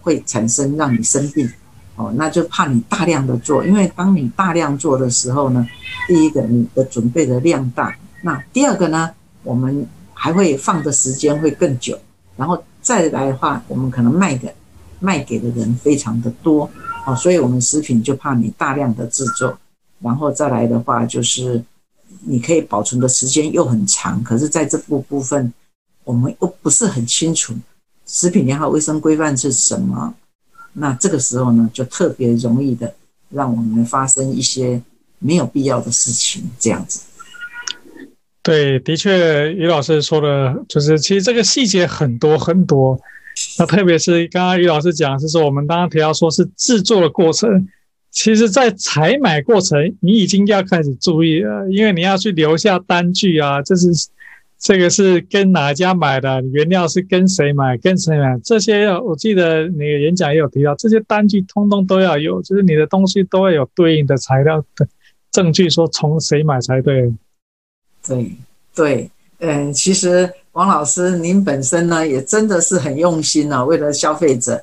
[0.00, 1.48] 会产生让你生病。
[1.96, 5.64] 哦，那就怕你大量的做，因为当你大量做的时候呢，
[6.08, 9.08] 第一个你的准备的量大，那第二个呢，
[9.44, 11.96] 我们还会放的时间会更久。
[12.36, 14.52] 然后再来的话，我们可能卖的
[15.04, 16.70] 卖给的人非常的多
[17.06, 19.58] 哦，所以我们食品就怕你大量的制作，
[20.00, 21.62] 然后再来的话就是
[22.22, 25.52] 你可以保存的时间又很长，可是在这部部分
[26.04, 27.54] 我们又不是很清楚
[28.06, 30.14] 食品良好卫生规范是什么，
[30.72, 32.94] 那这个时候呢就特别容易的
[33.28, 34.80] 让我们发生一些
[35.18, 37.00] 没有必要的事情，这样子。
[38.42, 42.98] 对，的确，于老师说的，就是其实这个细节很多很多。
[43.58, 47.68] 那特别是刚刚于老师讲，是说我们刚刚提到说是制作的过程，
[48.10, 53.88] 其实在采买过程你已经要开始注意了，因为你要去留下单据啊，这是
[54.58, 64.88] 这个是跟哪家买的，原料是跟谁买，跟谁买，这些我记得那个演讲也有提到，这些单据通通都要有，就是你的东西都要有对应的材料的
[65.30, 67.12] 证据，说从谁买才对。
[68.06, 68.30] 对
[68.74, 69.10] 对，
[69.46, 74.58] 嗯，其实王老师您本身呢也真的是很用心啊，为了消费者，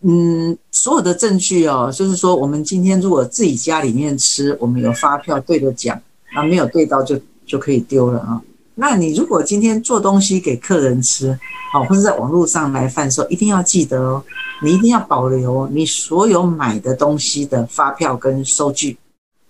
[0.00, 6.00] 嗯，所有的证据哦，就是说我们今天如果自己家里面吃，我们有发票对着讲，
[6.34, 8.40] 那没有对到就就可以丢了啊。
[8.74, 11.38] 那你如果今天做东西给客人吃，
[11.70, 14.24] 好，或者在网络上来贩售，一定要记得哦，
[14.62, 18.96] 你一定要保留你所有买的东西的发票跟收据。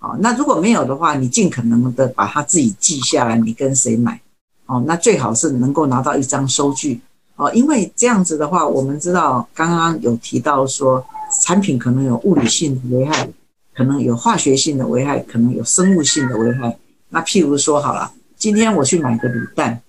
[0.00, 4.20] 哦，那如果没有的话，你尽可能的把它自己记下来，你跟谁买？
[4.70, 7.00] 哦，那最好是能够拿到一张收据。
[7.34, 11.04] 哦，因为这样子的话，我们知道刚刚有提到说，
[11.42, 13.28] 产品可能有物理性的危害，
[13.74, 16.78] 可能有化学性的危害，可能有生物性的危害。
[17.08, 19.80] 那譬如说好了，今天我去买个卤蛋，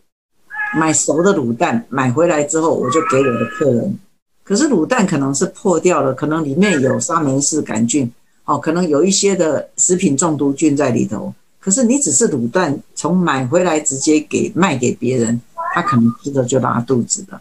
[0.76, 4.00] 买熟的卤蛋，买回来之后我就给我的客人。
[4.44, 8.12] 可是卤蛋可能是破掉了，可能里面有沙门氏杆菌，
[8.46, 11.32] 哦，可能有一些的食品中毒菌在里头。
[11.62, 15.39] 可是你只是卤蛋，从买回来直接给卖给别人，
[15.74, 17.39] 他可能吃了就拉肚子了。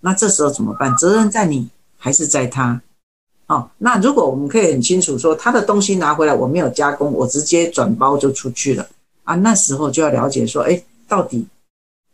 [0.00, 0.94] 那这时候怎么办？
[0.96, 2.82] 责任在你还是在他？
[3.46, 8.84] 哦，那如果我们可以很清楚说，他的东西拿回来我没有加工，我直接转包就出去了
[9.22, 11.46] 啊，那时候就要了解说，哎，到底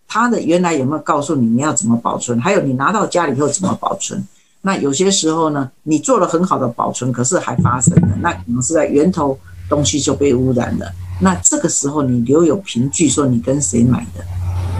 [0.07, 2.39] 他的原来有没有告诉你你要怎么保存？
[2.39, 4.23] 还有你拿到家里后怎么保存？
[4.61, 10.93] 那有些时候呢，你做了很好的保存，可是还发生了，那可能是在源头东西就被污染了。
[11.21, 14.25] 那这个时候你留有凭据说你跟谁买的，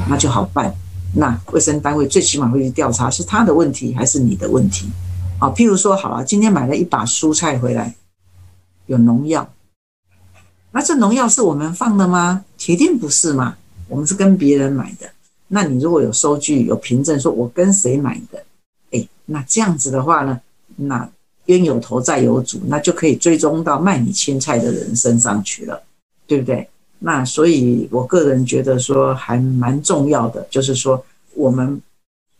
[0.09, 0.75] 那就好办。
[1.15, 4.89] 那卫生单位最起码会去调查是他的问题还是你的问题。
[5.39, 7.95] 啊，譬如说好了，今天买了一把蔬菜回来，
[8.87, 9.49] 有农药，
[10.73, 12.45] 那这农药是我们放的吗？
[12.57, 13.57] 铁定不是嘛，
[13.89, 15.09] 我们是跟别人买的。
[15.47, 18.45] 那你如果有收据有凭证，说我跟谁买的，
[18.91, 20.41] 哎，那这样子的话呢，
[20.77, 21.09] 那
[21.47, 25.83] 冤有头债有主，那就可以追踪到卖你青菜的人身上去了。
[26.29, 26.69] 对不对？
[27.01, 31.81] 那所以，我个人觉得说还蛮重要的，就是说，我们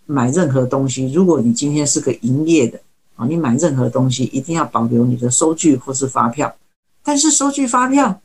[0.05, 2.79] 买任何东西，如果你今天是个营业的
[3.17, 6.55] 啊，你买任何东西一定要保留你的收据或是发票。
[7.03, 8.21] 但是收据发票，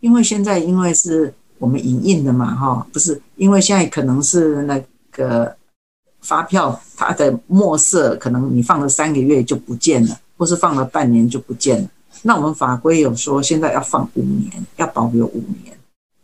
[0.00, 5.56] 因为现在因为是我们影印的嘛，哈，不是，因为现在可能是那个
[6.20, 11.88] 发票它的墨色，可能你放了三个月就不见了，或是放了半年就不见了。
[12.22, 15.76] 那我们法规有说，现在要放五年，要保留五年。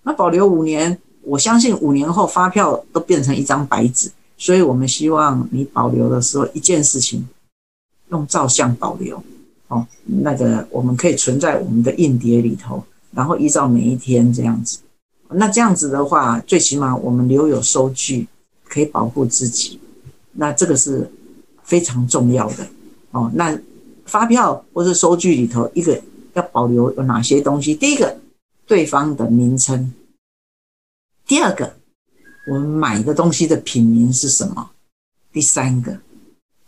[0.02, 7.26] 那保留五年，我相信五年后发票都变成一张白纸，所以我们希望你保留的时候，一件事情
[8.10, 9.22] 用照相保留，
[9.68, 14.78] 哦，那个我们可以存在我们的硬碟里头，然后依照每一天这样子。
[15.30, 18.26] 那这样子的话，最起码我们留有收据，
[18.68, 19.80] 可以保护自己。
[20.32, 21.10] 那这个是
[21.62, 22.66] 非常重要的
[23.12, 23.30] 哦。
[23.34, 23.58] 那。
[24.04, 26.00] 发票或是收据里头，一个
[26.34, 27.74] 要保留有哪些东西？
[27.74, 28.16] 第一个，
[28.66, 29.90] 对方的名称；
[31.26, 31.74] 第二个，
[32.46, 34.70] 我们买的东西的品名是什么？
[35.32, 35.98] 第三个，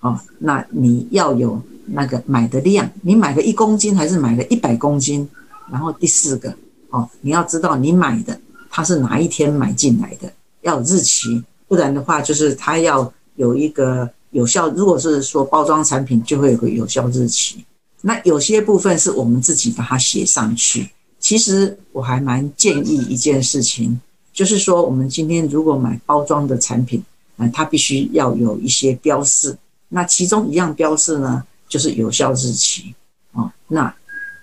[0.00, 5.28] 哦，那你要有那个买的量，你买了一公斤还是买了一百公斤？
[5.70, 6.54] 然后第四个，
[6.90, 14.10] 哦，你要知道你买的它是哪一天买进来的，要有日期，不然的话就是它要有一个。
[14.36, 17.64] 有效，如果是说包装产品，就会有个有效日期。
[18.02, 20.90] 那有些部分是我们自己把它写上去。
[21.18, 23.98] 其实我还蛮建议一件事情，
[24.34, 27.02] 就是说我们今天如果买包装的产品，
[27.38, 29.56] 啊，它必须要有一些标示。
[29.88, 32.94] 那其中一样标示呢，就是有效日期。
[33.32, 33.92] 哦，那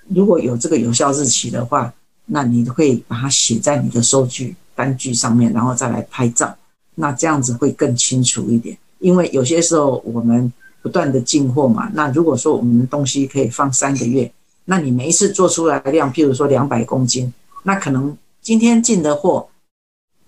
[0.08, 1.94] 如果有这个有效日期的话，
[2.26, 6.58] 那你会把它写在你的收据单据上面，然后再来拍照。
[6.96, 8.76] 那这样子会更清楚一点。
[9.04, 14.32] 因为有些时候我们不断的进货嘛，那如果说我们东西可以放三个月，
[14.64, 17.32] 那你每一次做出来的量，譬如说两百公斤，
[17.64, 19.50] 那可能今天进的货，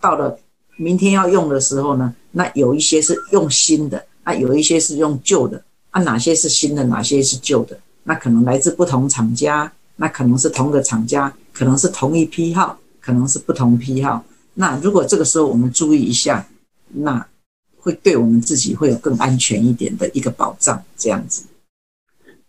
[0.01, 0.37] 到了
[0.75, 14.21] 明天要用的时候呢，那有一些是用新的，那有一些是用旧的，啊，哪些是新的，哪些是旧的，那可能来自不同厂家，那可能是同个厂家，可能是同一批号，可能是不同批号，
[14.55, 16.45] 那如果这个时候我们注意一下，
[16.89, 17.25] 那。
[17.85, 21.45] 会对我们自己会有更安全一点的一个保障，这样子。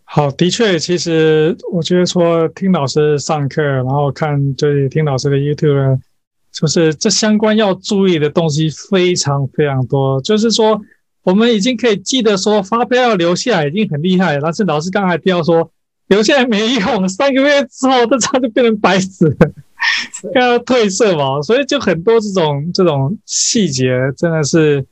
[0.02, 6.00] 好，的确，其实我觉得说听老师上课，然后看就是听老师的 YouTube，
[6.50, 10.18] 就是这相关要注意的东西非常非常多。
[10.22, 10.80] 就是说，
[11.22, 15.70] 我们已经可以记得说发票要留下已经很厉害了，但是老师刚才提到说
[16.06, 19.36] 留下来没用， 三个月之后这张就变成白纸，
[20.34, 21.42] 要褪色嘛。
[21.42, 24.86] 所以就很多这种这种细节真的是。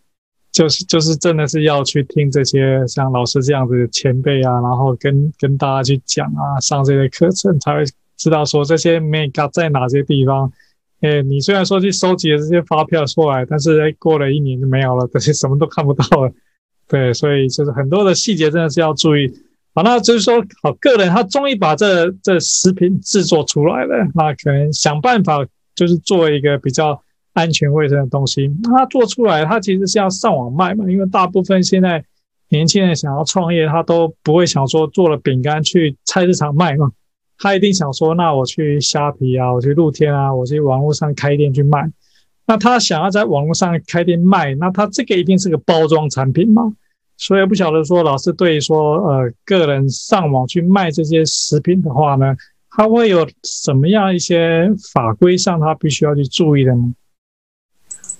[0.54, 7.82] 就是就是真的是要去听这些像老师这样子的前辈啊，然后跟跟大家去讲啊，上这些课程才会
[8.16, 10.52] 知道说这些 make up 在哪些地方。
[11.00, 16.32] 诶，你虽然说去收集了这些发票出来，但是诶过了一年就没有了，这些什么都看不到了。
[16.86, 19.28] 对，所以就是很多的细节真的是要注意。
[19.74, 25.44] 好，那就是说，好，个人他终于把这这食品制作出来了，那可能想办法
[25.74, 27.02] 就是做一个比较。
[27.34, 30.90] 安全卫生的东西，那他做出来，他其实是要上网卖嘛。
[30.90, 32.02] 因为大部分现在
[32.48, 36.92] 年轻人想要创业，他都不会想说做了饼干去菜市场卖嘛，
[37.38, 41.90] 他一定想说，那我去虾皮啊，我去露天啊，我去网络上开店去卖。
[42.46, 46.72] 那他想要在网络上开店卖，那他这个一定是个包装产品嘛。
[47.16, 52.36] 所以不晓得说老师对于说，呃，个人上网去卖这些食品的话呢，
[52.70, 56.94] 他会有什么样一些法规上他必须要去注意的呢？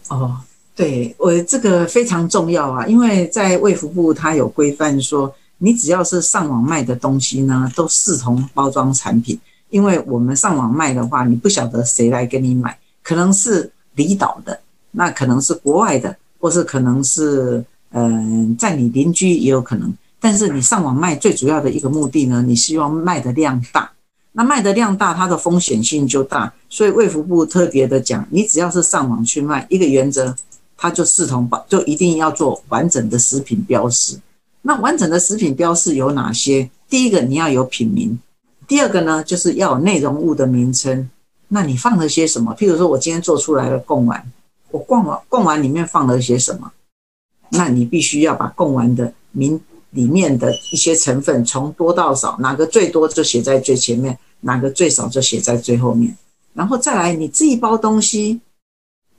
[0.09, 0.37] 哦，
[0.77, 9.39] 对，我这个非常重要啊，因为在卫福部它有规范说，你只要是上网卖的东西呢，都视同包装产品。
[9.71, 14.61] 因为我们上网卖的话，你不晓得谁来跟你买，可能是离岛的，
[14.93, 19.93] 那可能是国外的，或是可能是嗯、在你邻居也有可能。
[20.21, 23.91] 但是你上网卖最主要的一个目的呢，你希望卖的量大，
[24.37, 26.53] 那卖的量大，它的风险性就大。
[26.69, 30.35] 所以卫福部特别的讲，你只要是上网去卖，一个原则，
[30.77, 34.19] 它就视同保，就一定要做完整的食品标示。
[34.63, 36.69] 那完整的食品标示有哪些？
[36.89, 38.19] 第一个你要有品名，
[38.67, 41.09] 第二个呢就是要有内容物的名称。
[41.47, 42.53] 那你放了些什么？
[42.59, 44.33] 譬如说我今天做出来的贡丸，
[44.73, 46.73] 我贡丸贡丸里面放了些什么？
[47.51, 49.61] 那你必须要把贡丸的名。
[49.95, 56.15] 里面的一些成分从多到少，哪个最多就写在最前面，哪个最少就写在最后面。
[56.53, 58.41] 然后再来，你这一包东西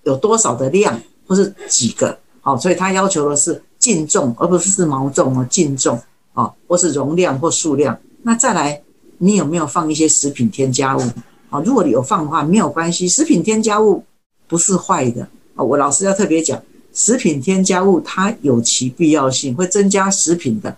[0.04, 2.18] 有多少的量，或是几个？
[2.42, 6.00] 好，所以他要求的是净重，而不是毛重哦，净重
[6.34, 7.98] 啊，或是容量或数量。
[8.22, 8.82] 那再来，
[9.18, 11.02] 你有没有放一些食品添加物？
[11.50, 14.04] 啊，如果你有放的话，没有关系，食品添加物
[14.48, 15.64] 不是坏的啊。
[15.64, 16.62] 我老师要特别讲。
[16.96, 20.78] 食品添加物它有其必要性，会增加食品的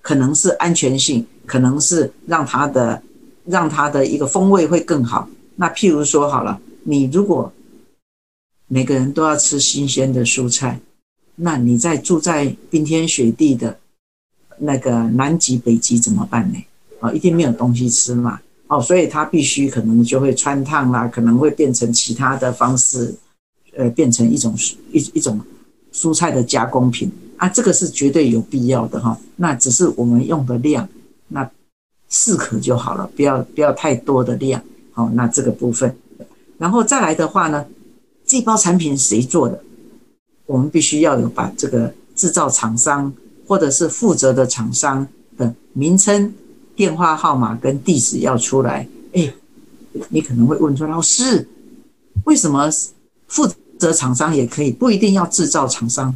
[0.00, 3.02] 可能是安全性，可能是让它的
[3.44, 5.28] 让它的一个风味会更好。
[5.56, 7.52] 那譬如说好了，你如果
[8.66, 10.80] 每个人都要吃新鲜的蔬菜，
[11.36, 13.78] 那你在住在冰天雪地的
[14.56, 16.58] 那个南极、北极怎么办呢？
[17.00, 18.40] 啊，一定没有东西吃嘛。
[18.68, 23.14] 哦，所以它必须可能就会穿烫啦，可能会变成其他的方式，
[23.76, 24.56] 呃，变成一种
[24.92, 25.38] 一一种。
[25.98, 29.18] 蔬菜的加工品啊，这个是绝对有必要的哈。
[29.36, 30.88] 那只是我们用的量，
[31.28, 31.50] 那
[32.08, 34.62] 适可就好了，不要不要太多的量。
[34.92, 35.96] 好，那这个部分，
[36.56, 37.66] 然后再来的话呢，
[38.24, 39.60] 这包产品谁做的？
[40.46, 43.12] 我们必须要有把这个制造厂商
[43.46, 46.32] 或者是负责的厂商的名称、
[46.74, 48.88] 电话号码跟地址要出来。
[49.12, 49.32] 哎，
[50.08, 51.46] 你可能会问说，老师，
[52.24, 52.70] 为什么
[53.26, 53.48] 负
[53.78, 56.14] 责厂商也可以，不一定要制造厂商，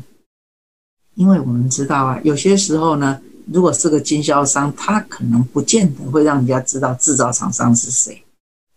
[1.14, 3.20] 因为我们知道啊，有些时候呢，
[3.52, 8.22] 如果是个经销商，他可能不见得会让人家知道制造厂商是谁。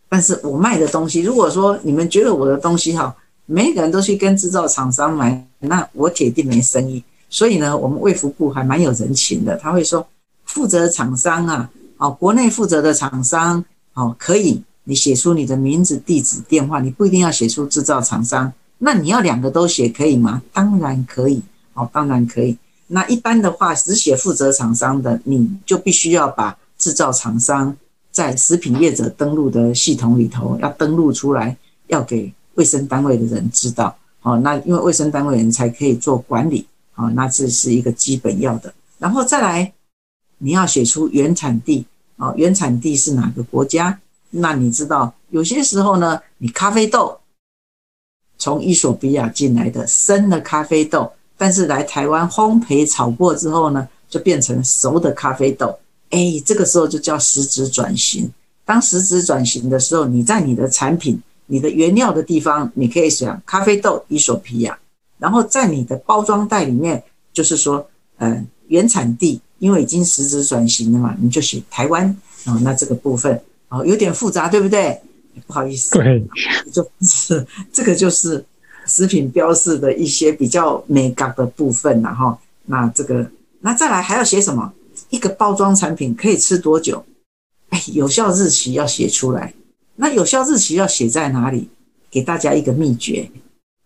[0.08, 3.14] 但是我卖的东西，如果说你们觉得我的东西好，
[3.48, 7.04] 每个人都去跟制造厂商买，那我铁定没生意。
[7.30, 10.08] 所以呢，我们卫福部还蛮有人情的，他会说，
[10.46, 18.54] 负责厂商啊，哦，国内负责的厂商，哦，可以，你写出你的名字、地址、电话，你不一定要写出制造厂商。
[18.78, 20.42] 那你要两个都写可以吗？
[20.52, 21.42] 当然可以，
[21.74, 22.58] 哦，当然可以。
[22.88, 27.76] 那一般的话，只写负责厂商的，你就必须要把制造厂商
[28.12, 31.56] 在食品业者登录的系统里头要登录出来，
[31.88, 33.96] 要给卫生单位的人知道。
[34.22, 38.74] 哦，那因为卫生单位人才可以做管理，哦，那这是一个基本要的。
[39.00, 39.74] 然后再来，
[40.40, 41.86] 你要写出原产地，
[42.18, 44.00] 哦，原产地是哪个国家？
[44.30, 47.18] 那你知道，有些时候呢，你咖啡豆。
[48.38, 55.78] 从伊索比亚进来的生的咖啡豆，但是来台湾烘焙炒过之后呢，就变成熟的咖啡豆。
[56.12, 58.32] 哎，这个时候就叫实质转型。
[58.64, 64.78] 当实质转型的时候，你在你的产品、你的原料的地方，你可以写咖啡豆伊索比亚，
[65.18, 72.16] 然后在你的包装袋里面，就是说，呃，原产地，因为已经实质转型了嘛，你就写台湾。
[72.46, 75.02] 哦，那这个部分哦，有点复杂，对不对？
[75.48, 76.24] 不好意思，对，
[76.72, 78.44] 就是这个就是
[78.86, 82.38] 食品标示的一些比较美感的部分然后。
[82.68, 83.30] 那这个，
[83.60, 84.74] 那再来还要写什么？
[85.12, 87.06] 一个包装产品可以吃多久？
[87.70, 89.54] 哎，有效日期要写出来。
[89.98, 91.70] 那有效日期要写在哪里？
[92.10, 93.30] 给大家一个秘诀：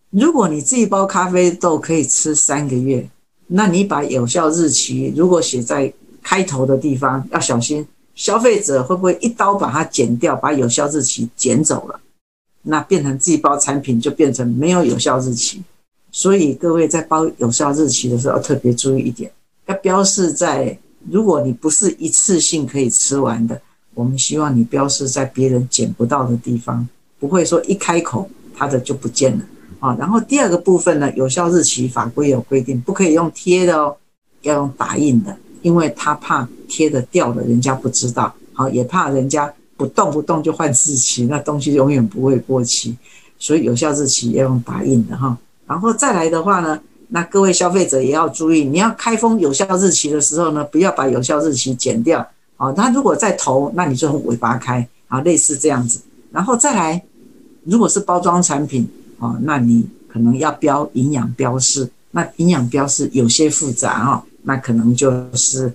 [0.08, 3.06] 如果你这一包咖啡豆可以吃三个月，
[3.48, 5.92] 那你把有效日期如果写在
[6.22, 7.86] 开头的地方，要小心。
[8.14, 11.98] 消费者会不会一刀把它剪掉，把有效日期剪走了？
[12.62, 15.62] 那变成自己包产品就变成没有有效日期。
[16.12, 19.30] 所以各位在包有效日期的时候要特别注意一点，
[19.66, 20.76] 要标示在，
[21.08, 23.58] 如果你不是一次性可以吃完的，
[23.94, 26.86] 我们希望你标示在别人捡不到的地方，
[27.18, 29.44] 不会说一开口它的就不见了
[29.78, 29.96] 啊。
[29.98, 33.96] 然后第二个部分呢，有效日期法规有规定，不可以用贴的哦，
[34.42, 35.34] 要用打印的。
[35.62, 42.96] 因为他怕贴的掉了，人家不知道，好，也怕人家不动不动就换日期，那东西永远不会过期，
[43.38, 45.36] 所以有效日期要用打印的哈。
[45.66, 56.00] 然后再来的话呢，那各位消费者也要注意，你要开封有效日期的时候呢，不要把有效日期剪掉，好，它如果在头，那你就用尾巴开，啊，类似这样子。
[56.32, 57.02] 然后再来，
[57.64, 58.88] 如果是包装产品，
[59.18, 61.88] 啊，那你可能要标营养标示。
[62.12, 65.72] 那营养标示有些复杂哈，那可能就是，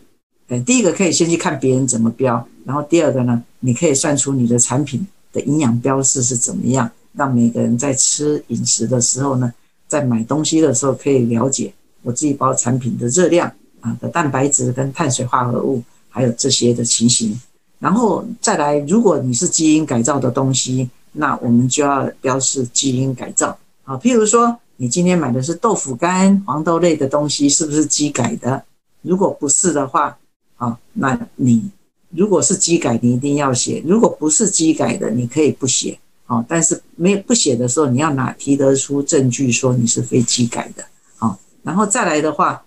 [0.47, 9.53] 呃，第一个可以先去看别人怎么标，然后第二个呢，你可以算出你的产品的营养标示是怎么样，让每个人在吃饮食的时候呢，
[9.88, 13.51] 在买东西的时候可以了解我这一包产品的热量
[13.82, 17.39] 啊的蛋白质跟碳水化合物，还有这些的情形。
[17.78, 24.57] 然后再来，如果你是基因改造的东西，那我们就要标示基因改造啊，譬如说。
[24.78, 28.63] 你今天买的是豆腐干、黄豆类的东西，是不是机改的？
[29.01, 30.17] 如果不是的话，
[30.57, 31.69] 啊，那你
[32.09, 35.97] 如果是机改，你一定要写；如果不是机改的，你可以不写。
[36.26, 40.84] 啊，但是没有不写的时候，你要拿提得出证据说你是非机改的。
[41.19, 42.65] 啊，然后再来的话，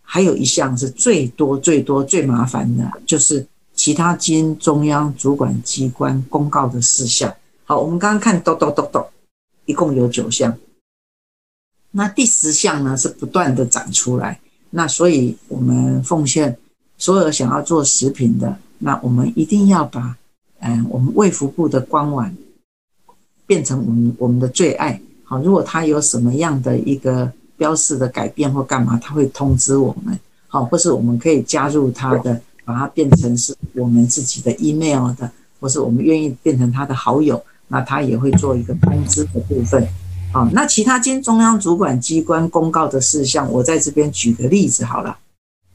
[0.00, 7.32] 还有一项是最多、最多、最麻烦的，就是其他经中央主管机关公告的事项。
[7.64, 9.06] 好，我们刚刚看，咚咚咚咚，
[9.66, 10.56] 一共有九项。
[11.92, 14.38] 那第十项呢，是不断的长出来，
[14.70, 16.56] 那所以我们奉劝
[16.96, 20.16] 所有想要做食品的，那我们一定要把，
[20.60, 22.32] 嗯，我们卫福部的官网
[23.46, 25.00] 变成我们我们的最爱。
[25.24, 30.18] 好，如果它有什么样的一个标识的改变或干嘛，它会通知我们。
[30.46, 39.86] 好，或是我们可以加入它的，把它变成是我们自己的 email 的，或是我们愿意变成他的好友，那他也会做一个通知的部分。
[40.32, 45.18] 好，那其他经中央主管机关公告的事项，我在这边举个例子好了，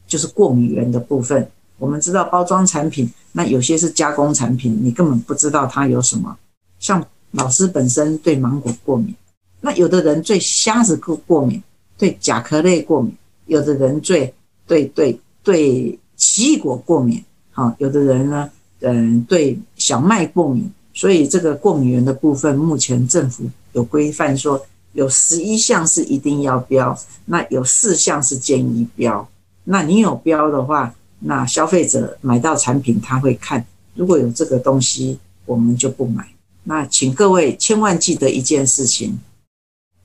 [0.06, 1.46] 就是过敏原的部分。
[1.78, 6.34] 我们知道包装产品，那有些是加工产品，你根本不知道它有什么。
[6.78, 9.14] 像老师本身对芒果过敏，
[9.60, 11.62] 那有的人对虾子过过敏，
[11.98, 14.32] 对甲壳类过敏，有的人对
[14.66, 18.50] 对对对奇异果过敏，好，有的人呢，
[18.80, 20.72] 嗯，对小麦过敏。
[20.94, 23.44] 所以这个过敏原的部分，目前政府
[23.76, 29.28] 有规范说，有十一项是一定要标，那有四项是建议标。
[29.64, 33.62] 那你有标的话，那消费者买到产品他会看，
[33.94, 36.26] 如果有这个东西，我们就不买。
[36.64, 39.18] 那请各位千万记得一件事情，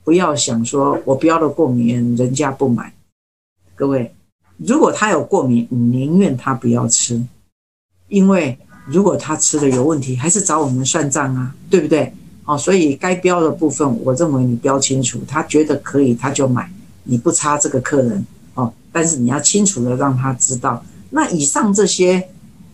[0.04, 2.94] 不要想说我标了过敏，人家不买。
[3.74, 4.14] 各位，
[4.58, 7.24] 如果他有过敏，你宁愿他不要吃，
[8.10, 8.58] 因为。
[8.88, 12.12] 如果他吃的有问题，还是找我们算账啊，对不对？
[12.46, 16.72] 哦，所以该标的部分，我认为你标清楚，他觉得可以，他就买，
[17.04, 18.26] 你不差这个客人
[18.56, 18.74] 哦。
[18.92, 22.28] 但是你要清楚的让他知道，那以上这些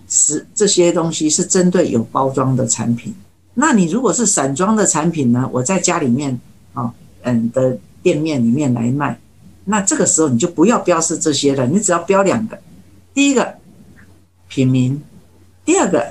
[0.07, 3.13] 是这些东西是针对有包装的产品。
[3.53, 5.49] 那你如果是散装的产品呢？
[5.51, 6.39] 我在家里面
[6.73, 6.91] 哦，
[7.23, 9.19] 嗯的店面里面来卖，
[9.65, 12.57] 那这个时候你就不要标示这些了，你只要标两个，
[13.13, 13.55] 第一个
[14.47, 15.01] 品名。
[15.65, 16.01] 第二个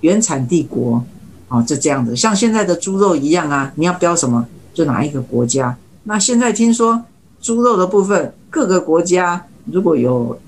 [0.00, 1.04] 原产地国，
[1.50, 5.76] 哦，就这样子，像现在的猪肉一样啊，你要标什么，就哪一个国家。
[6.04, 7.04] 那现在听说
[7.40, 10.38] 猪肉的部分，各个国家如果有，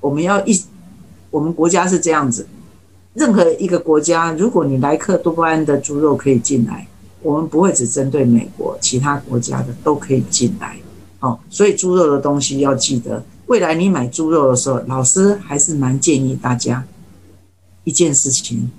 [0.00, 0.58] 我们要一，
[1.30, 2.46] 我们国家是这样子，
[3.14, 6.86] 任何一个国家，如果你莱克多巴胺的猪肉可以进来，
[7.22, 10.76] 我们不会只针对美国，其他国家的都可以进来。
[11.20, 16.84] 哦，所以猪肉的东西要记得，未来你买猪肉的时候，老师还是蛮建议大家。
[17.84, 18.70] 一件事情，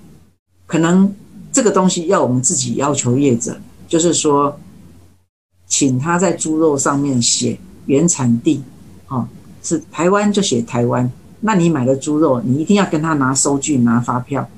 [0.66, 1.10] 可能
[1.50, 4.58] 这个东西要我们自己要求业者，就是说，
[5.66, 8.62] 请他在猪肉上面写原产地，
[9.08, 9.26] 哦，
[9.62, 11.10] 是台湾就写台湾。
[11.40, 14.48] 那你买的猪肉，你一定要跟他拿收据、拿发票，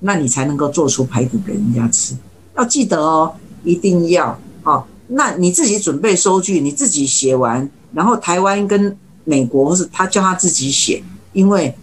[0.00, 2.16] 那你才能够做出排骨给人家吃。
[2.56, 4.84] 要记得哦，一定要哦。
[5.08, 11.76] 那你自己准备收据，你自己写完，然后台湾跟美国是他叫他自己写，因为。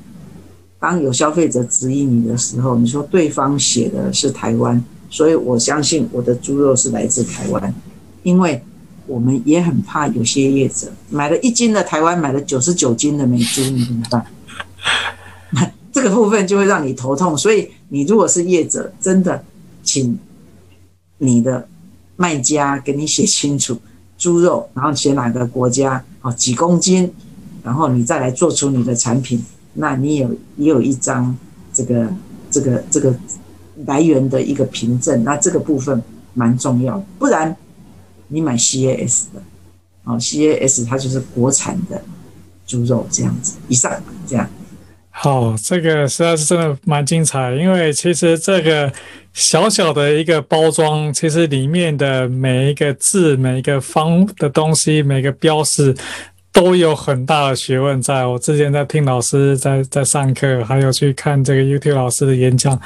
[0.86, 4.80] 当有消费者质疑你的时候，你说对方写的是台湾，
[5.10, 7.74] 所以我相信我的猪肉是来自台湾，
[8.22, 8.62] 因为
[9.08, 15.72] 我们也很怕有些业者买了一斤的台湾，买了九十九斤的美猪，你怎么办？
[15.92, 17.36] 这个部分就会让你头痛。
[17.36, 19.44] 所以你如果是业者，真的，
[19.82, 20.20] 请
[21.18, 21.68] 你的
[22.16, 23.76] 卖家给你写清楚
[24.20, 27.12] 猪肉，然后写哪个国家，哦，几公斤，
[27.64, 29.44] 然后你再来做出你的产品。
[29.76, 31.38] 那你有也有一张
[31.72, 32.10] 这个
[32.50, 33.14] 这个这个
[33.86, 36.02] 来源的一个凭证，那这个部分
[36.34, 37.56] 蛮重要，不然
[38.30, 39.42] 你买 CAS 的，
[40.06, 42.02] 哦，CAS 它就是国产的
[42.66, 43.92] 猪肉这样子，以上
[44.26, 44.50] 这样。
[45.10, 48.92] 好，这个实在是真的蛮精彩，因为其实这个
[49.34, 55.96] 小小的一个包装，其实里面的每一个字、每一个方的东西、每个标识。
[56.56, 58.26] 都有很大的学问在。
[58.26, 62.80] 我之前在听老师在在上课，还有去看这个 YouTube 老师的演讲，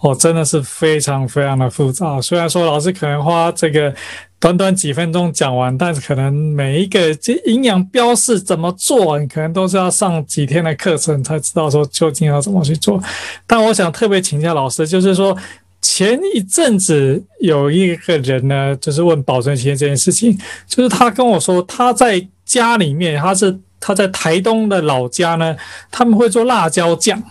[0.00, 2.20] 哦，真的是非常非常的复杂。
[2.20, 3.92] 虽然说老师可能花这个
[4.38, 13.02] 短短几分钟讲完，但是可能每一个这营养标示怎么做，你可能都是要上几天的课程才知道说究竟要怎么去做。
[13.44, 15.36] 但我想特别请教老师，就是说
[15.82, 22.28] 前一阵子有一个人呢，就是问保存期限这件事情，就是他跟我说他在。
[22.46, 25.54] 家里面，他是他在台东的老家呢，
[25.90, 27.22] 他们会做辣椒酱，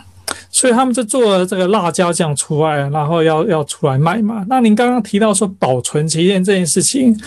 [0.51, 4.45] 所以他们就做了这个辣椒酱出来，然后要要出来卖嘛。
[4.47, 7.19] 那您刚刚提到说保存期限这件事情，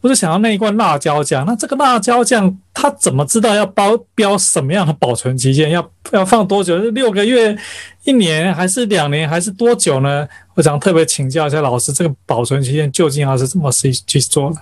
[0.00, 5.70] 我就想到那一罐辣椒酱，那这个辣椒酱它怎么知道要包标什么样的保存期限？
[5.70, 6.80] 要要放多久？
[6.82, 7.56] 是六个月、
[8.04, 10.26] 一年，还是两年，还是多久呢？
[10.54, 14.56] 我想特别请教一下老师，这个保存期限究竟要是怎么去去做的？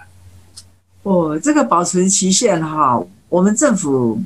[1.02, 4.20] 哦，这个保存期限哈，我们政府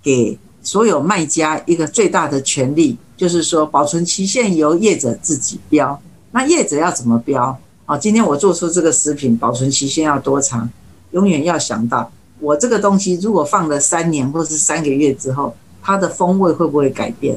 [0.00, 6.00] 给所有卖家一个最大的权利，就是说保存期限由业者自己标。
[6.30, 7.58] 那业者要怎么标？
[7.84, 10.70] 啊，今天我做出这个食品，保存期限要多长？
[11.10, 17.36] 永远要想到，我这个东西如果放了三年或是三个月之后，它的风味会不会改变？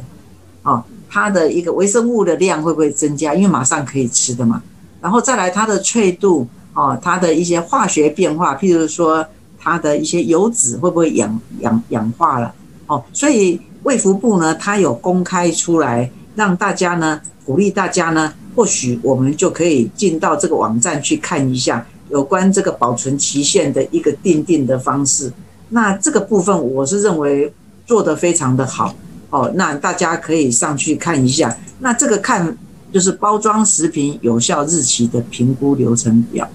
[0.62, 3.34] 啊，它的一个微生物的量会不会增加？
[3.34, 4.62] 因为马上可以吃的嘛。
[5.01, 6.47] 然后再来它的脆度。
[6.74, 9.26] 哦，它的一些化学变化，譬如说
[9.60, 12.54] 它的一些油脂会不会氧氧氧化了？
[12.88, 25.32] 哦，所以卫福部呢，它有公开出来，让大家呢鼓励大家呢，或许我们就可以进到这个网站去看一下有关这个保存期限的一个定定的方式。
[25.70, 27.54] 那这个部分我是认为
[27.86, 28.94] 做得非常的好
[29.30, 31.58] 哦，那大家可以上去看一下。
[31.80, 32.58] 那这个看
[32.92, 36.48] 就是包装食品有效日期的评估流程表。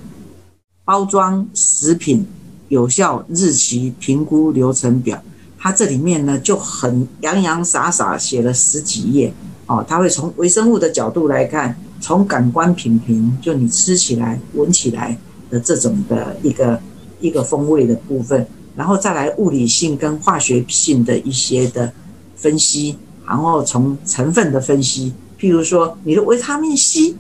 [0.87, 2.25] 包装食品
[2.69, 5.21] 有效日期评估流程表，
[5.59, 9.35] 它这里面呢就很洋洋洒洒写了十几页
[9.67, 9.85] 哦。
[9.87, 15.19] 它会从微生物的角度来看，从感官品评，就你吃起来、闻起来
[15.51, 16.81] 的这种的一个
[17.21, 21.93] 一个风味的部分，然后再来物理性跟化学性的一些的
[22.37, 27.17] 分析，然后从成分的分析，譬如说你的维他命 C。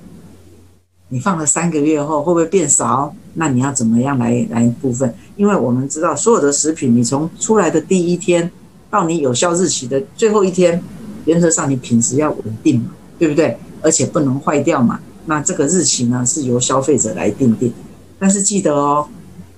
[1.09, 3.15] 你放了三个月后会不会变少？
[3.35, 5.15] 那你要怎么样来来部分？
[5.37, 8.51] 因为我们知道所有的食品，你从出来的第一天
[8.91, 10.83] 到你有效日期的最后一天，
[11.27, 12.91] 原则上你品质要稳定嘛，
[13.21, 13.57] 对不对？
[13.83, 14.99] 而且不能坏掉嘛。
[15.27, 17.73] 那这个日期呢是由消费者来定定。
[18.19, 19.07] 但是记得哦，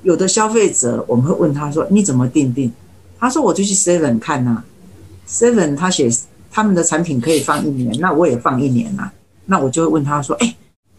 [0.03, 2.71] 有的消费者我们会问他说：“你怎么定定？”
[3.19, 4.63] 他说：“我就去 Seven 看呐
[5.27, 6.11] ，Seven 他写
[6.51, 9.11] 他们的产品可以放一年，那我也放一年呐。
[9.47, 10.55] 那我就会问他说：“哎。”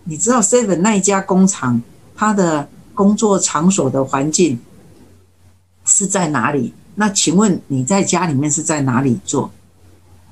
[0.06, 1.82] 你知道 Seven 那一家工厂，
[2.16, 4.60] 它的工作场所的环境
[5.86, 6.74] 是在哪里？
[6.95, 9.52] 那请问你在家里面是在哪里做？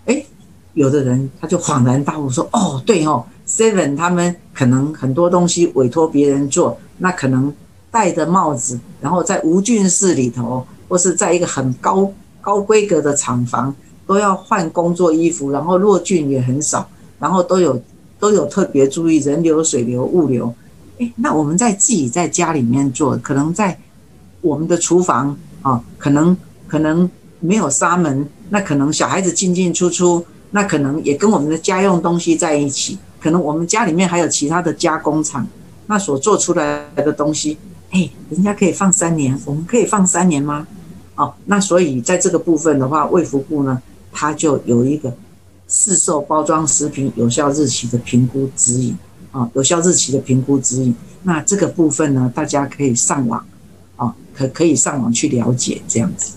[0.05, 0.25] 诶，
[0.73, 7.53] 有的人他就恍然大悟说：“哦，对哦，Seven 他们可能很多东西委托别人做，那可能
[7.91, 12.11] 戴着帽子，然后在无菌室里头，或是在一个很高
[12.41, 13.73] 高规格的厂房，
[14.05, 16.89] 都要换工作衣服，然后落菌也很少，
[17.19, 17.79] 然后都有。”
[18.19, 20.53] 都有特别注意人流、水流、物流。
[20.97, 23.77] 诶，那我们在自己在家里面做，可能在
[24.41, 26.35] 我们的厨房啊，可能
[26.67, 27.09] 可能
[27.39, 32.97] 没有纱门，那可能小孩子进进出出，那可能也跟我们的家用东西在一起。
[33.19, 35.45] 可能我们家里面还有其他的加工厂，
[35.85, 37.57] 那所做出来的东西，
[37.91, 40.65] 诶，人家可以放三年，我们可以放三年吗？
[41.15, 45.13] 哦，那所以在这个部分的话，卫福部呢，它就有一个。
[45.67, 48.97] 市售包装食品有效日期的评估指引
[49.31, 50.95] 啊，有效日期的评估指引。
[51.23, 53.45] 那这个部分呢，大家可以上网
[53.97, 56.36] 啊，可可以上网去了解这样子。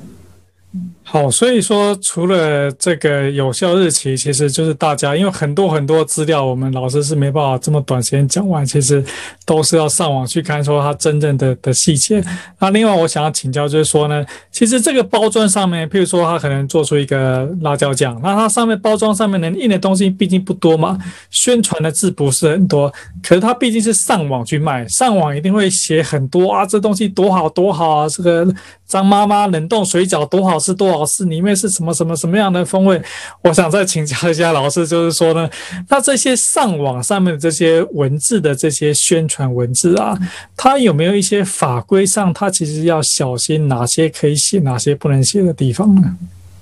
[1.12, 9.04] 好，所以说除了这个有效日期，其实就是大家因为很多很多资料，我们老师是没办法这么短时间讲完，其实
[9.44, 12.22] 都是要上网去看说它真正的的细节。
[12.61, 20.96] 那另外我想要请教就是说呢，其实这个包装上面，譬如说它可能做出一个辣椒酱，那它上面包装上面能印的东西毕竟不多嘛，
[21.32, 22.88] 宣传的字不是很多，
[23.20, 28.46] 可是它毕竟是上网去卖，上网一定会写很多啊，这东西多好多好啊，这个
[28.86, 30.99] 张妈妈冷冻水饺多好吃多好。
[31.01, 33.03] 老师里面是什么什么什么样的风味？
[33.42, 35.48] 我想再请教一下老师，就是说呢，
[35.88, 40.14] 那这些上网上面的这些文字的这些宣传文字啊，
[40.55, 46.14] 它有没有一些法规上，它其实要小心哪些可以写，哪些不能写的地方呢？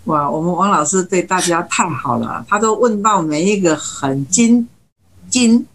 [0.04, 4.68] 哇，我们王老师对大家太好了，他都问到每一个很精
[5.28, 5.66] 精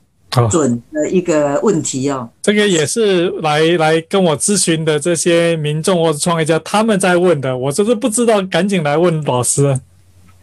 [0.50, 2.30] 准的一个问题哦。
[2.42, 9.80] 这个也是来来跟我咨询的这些民众或者创业家他们在问的，我就是不知道，赶紧来问老师。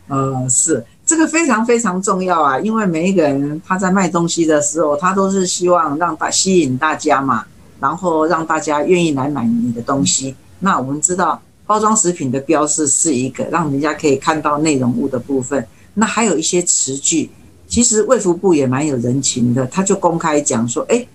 [0.09, 7.45] 呃，是这个非常非常重要啊，因为每一个人他在卖东西的时候，他都是希望让大吸引大家嘛，
[7.79, 10.35] 然后让大家愿意来买你的东西。
[10.59, 11.41] 那我们知道。
[11.67, 15.65] 包装食品的标示是一个让人家可以看到内容物的部分，
[15.95, 17.31] 那还有一些词句，
[17.71, 21.07] 其实卫福部也蛮有人情的，他就公开讲说，哎，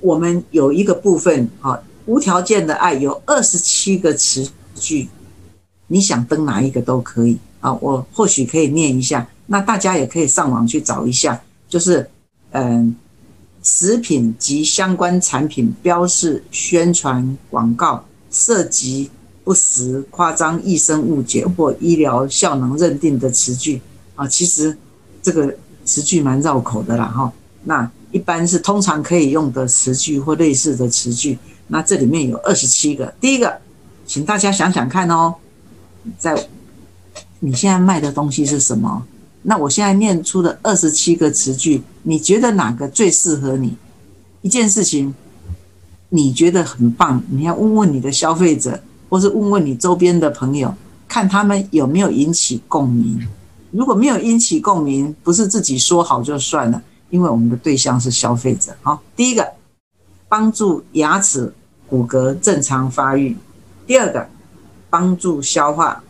[0.00, 5.08] 我们有一个部分啊，无条件的爱有二十七个词句，
[5.88, 12.08] 你想登哪一个都可以啊，我或许可以念一下，那大家也可以上网去找一下，就是
[12.52, 12.94] 嗯，
[13.62, 19.10] 食品及相关产品标示宣传广告涉及。
[19.46, 23.80] 不实、夸张、易生误解或医疗效能认定的词句
[24.16, 24.76] 啊，其实
[25.22, 25.54] 这个
[25.86, 27.32] 词句蛮绕口的啦哈。
[27.64, 33.14] 那一般是通常可以用的词句或类似的词句，那这里面有二十七个。
[33.18, 33.58] 第一个，
[34.06, 35.34] 请大家想想看哦，
[36.18, 36.48] 在
[37.40, 39.02] 你现在卖的东西是什么？
[39.42, 43.74] 那我现在念出的二十七个词句，你觉得哪个最适合你？
[44.42, 45.14] 一件事情
[46.10, 48.78] 你觉得很棒，你要问问你的消费者。
[49.08, 50.74] 或是问问你周边的朋友，
[51.06, 53.24] 看他们有没有引起共鸣。
[53.70, 58.74] 如果没有引起共鸣，不是自己说好就算了，因为我们的对象是消费者。
[58.82, 59.52] 好，第一个，
[60.28, 61.52] 帮助牙齿
[61.88, 63.34] 骨骼正常发育；
[63.86, 64.28] 第二个，
[64.88, 66.02] 帮助消化；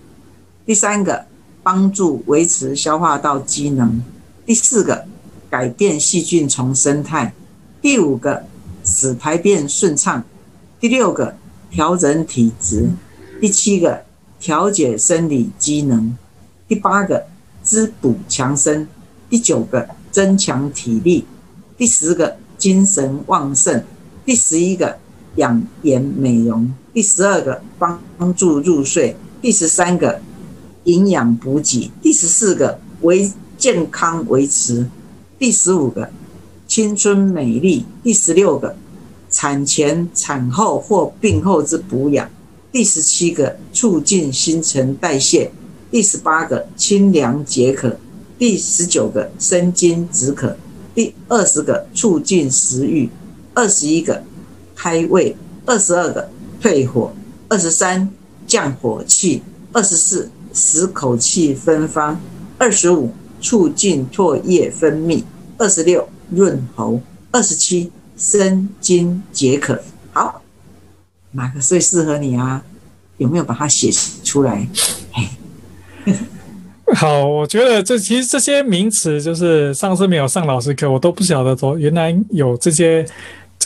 [0.64, 1.26] 第三个，
[1.62, 4.00] 帮助维持消化道机能；
[4.44, 5.07] 第四个，
[5.50, 7.32] 改变细菌丛生态；
[7.80, 8.44] 第五个，
[8.84, 10.22] 使排便顺畅；
[10.80, 11.34] 第六个。
[11.68, 12.88] 调整体质，
[13.38, 14.02] 第七个
[14.38, 16.16] 调节生理机能，
[16.66, 17.26] 第八个
[17.67, 18.89] 滋补强身，
[19.29, 21.27] 第九个增强体力，
[21.77, 23.83] 第十个精神旺盛，
[24.25, 24.97] 第十一个
[25.35, 30.21] 养颜美容，第十二个帮助入睡，第十三个
[30.85, 34.89] 营养补给，第十四个维健康维持，
[35.39, 36.09] 第十五个
[36.67, 38.77] 青春美丽，第十六个。
[39.29, 42.31] 产前、产后或病后之补养，
[42.73, 45.51] 第十七个促进新陈代谢，
[45.97, 47.97] 第十八个清凉解渴，
[48.38, 50.55] 第十九个生津止渴，
[50.94, 53.09] 第二十个促进食欲，
[53.55, 54.22] 二十一个
[54.74, 55.34] 开胃，
[55.64, 56.28] 二十二个
[56.61, 57.14] 退火，
[57.49, 58.11] 二十三
[58.47, 59.42] 降火气，
[59.72, 62.20] 二十四使口气芬芳，
[62.59, 65.24] 二十五促进唾液分泌，
[65.57, 67.90] 二十六润喉，二十七。
[68.18, 69.82] 生津解渴，
[70.12, 70.42] 好，
[71.32, 72.62] 哪个最适合你啊？
[73.16, 73.90] 有没有把它写
[74.22, 74.68] 出来？
[76.94, 83.04] 好，我觉得这其实这些名词，就是上次没有上老师课，我都不晓得说原来有这些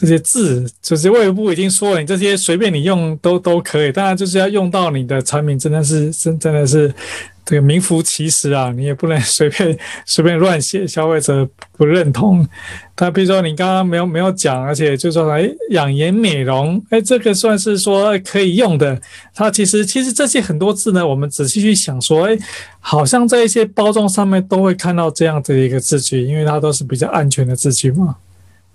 [0.00, 6.94] 这些字，就是卫福部已经说了，你这些随便你用都都可以，当然就是要用到你的产品，真的是真真的是。
[7.42, 9.76] 这个名副其实啊，你也不能随便
[10.06, 12.46] 随便乱写，消费者不认同。
[12.94, 19.00] 他比如说你刚刚没有没有讲，而且就说哎养颜美容，哎这个算是说可以用的。
[19.34, 22.38] 它其实其实这些很多字呢，我们仔细去想说，哎，
[22.78, 28.14] 好像在一些包装上面都会看到这样的一个字句，因为它都是比较安全的字句嘛。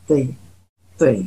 [0.06, 0.28] 对，
[0.98, 1.26] 对。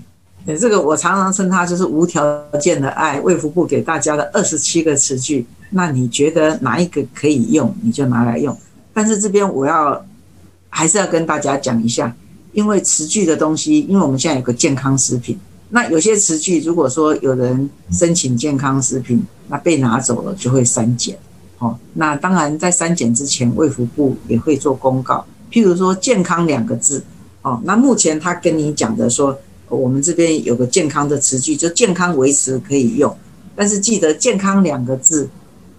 [0.58, 8.56] 这个我常常称它就是无条件的爱，卫福部给大家的二十七个词句，那你觉得哪一个可以用，你就拿来用。
[8.94, 10.02] 但是这边我要
[10.70, 12.16] 还是要跟大家讲一下，
[12.52, 15.38] 因为词句的东西，因为我们现在有个健康食品，
[15.68, 21.18] 那有些词句如果说有人申请健康食品，那被拿走了就会删减。
[21.58, 27.04] 哦，那当然在删减之前，卫福部也会做公告，譬如说“健康”两个字，
[27.42, 29.38] 哦，那目前他跟你讲的说。
[29.68, 33.14] 我们这边有个健康的词句，就健康维持可以用，
[33.54, 35.28] 但是记得“健康”两个字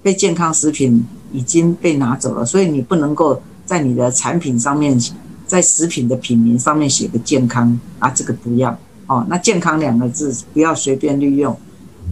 [0.04, 5.00] 被健康食品已经被拿走了，所以你不能够在你的产品上面，
[5.48, 8.78] 在食品的品名上面写个“健康”啊，这个不要
[9.08, 9.26] 哦。
[9.30, 11.58] 那“健康”两个字不要随便利用，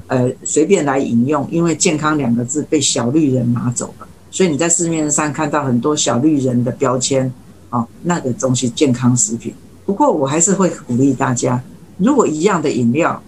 [0.08, 7.32] 呃，随便来引用，因为“健康”两个字被小绿人拿走了，所以你在市面上看到很多小绿人的标签
[7.70, 9.54] 哦，那个东西健康食品。
[9.88, 11.64] 不过我还是会鼓励大家，
[11.98, 13.24] 如果一样的饮料，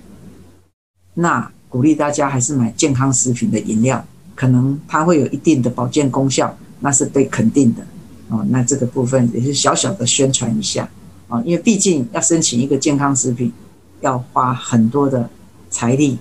[1.14, 4.06] 那鼓励大家还是买健康食品的饮料，
[4.36, 7.82] 可能它会有一定的保健功效，那是被肯定的
[8.28, 8.46] 哦。
[8.50, 10.90] 那这个部分也是小小的宣传一下
[11.30, 13.54] 啊，因为毕竟要申请一个健康食品，
[14.02, 15.30] 要花很多的
[15.70, 16.18] 财力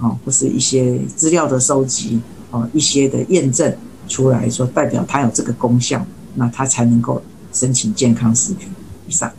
[0.00, 2.20] 啊，或是一些资料的收集
[2.50, 3.72] 啊，一些的验证
[4.08, 7.22] 出来说代表它有这个功效，那它才能够
[7.52, 8.68] 申请健康食品
[9.06, 9.30] 以上。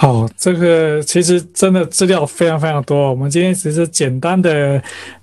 [0.00, 3.10] 好，这个其实真的资料非常非常多。
[3.10, 4.80] 我们今天只是简单的，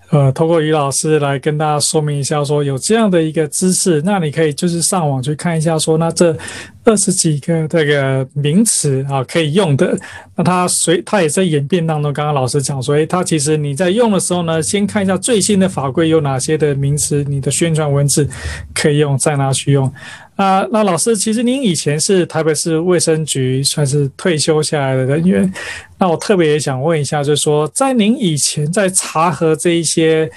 [0.09, 6.35] 呃，通过于老师来跟大家说明一下，说有这样的一个知识，那你可以就是上网去看一下，说那这
[6.83, 9.97] 二十几个这个名词啊可以用的，
[10.35, 12.11] 那它随它也在演变当中。
[12.11, 18.27] 刚刚老师讲说，诶，它其实你在用的时候呢，先看一下最新的法规有哪些的名词，你的宣传文字
[18.73, 19.89] 可以用，再拿去用。
[20.35, 25.53] 啊，那老师，其实您以前是台北市卫生局算是退休下来的人员，
[25.97, 30.29] 那我特别也想问一下，就是说，在您以前在查核这一些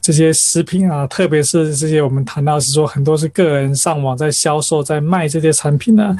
[0.00, 6.16] 这些食品啊，特别是这些我们谈到是说很多是个人上网在销售在卖这些产品呢，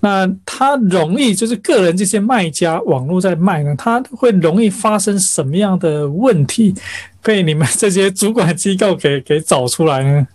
[0.00, 6.74] 那它容易就是个人这些卖家网络在卖呢，它会容易发生什么样的问题，
[7.22, 10.26] 被你们这些主管机构给给找出来呢？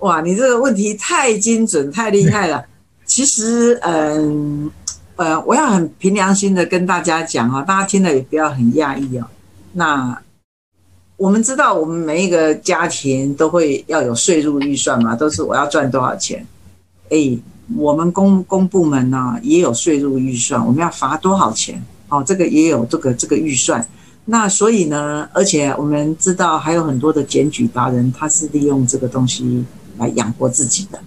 [0.00, 2.64] 哇，你这个问题太精准、太厉害了。
[3.04, 4.70] 其实，嗯，
[5.16, 9.26] 呃，我要很凭良心的跟大家讲啊，大家听了也不要很讶异哦。
[9.72, 10.16] 那
[11.16, 16.46] 我们知道，我们每一个家庭都会要有税入预算嘛，都是我要赚多少钱。
[17.10, 17.36] 哎，
[17.76, 21.82] 我们公公部门呢也有税入预算，我们要罚多少钱？
[22.08, 23.86] 哦，这个也有这个这个预算。
[24.24, 29.64] 那所以呢，而且我们知道还有很多的检举达人，他是利用这个东西。
[30.00, 30.98] 来养活自己的，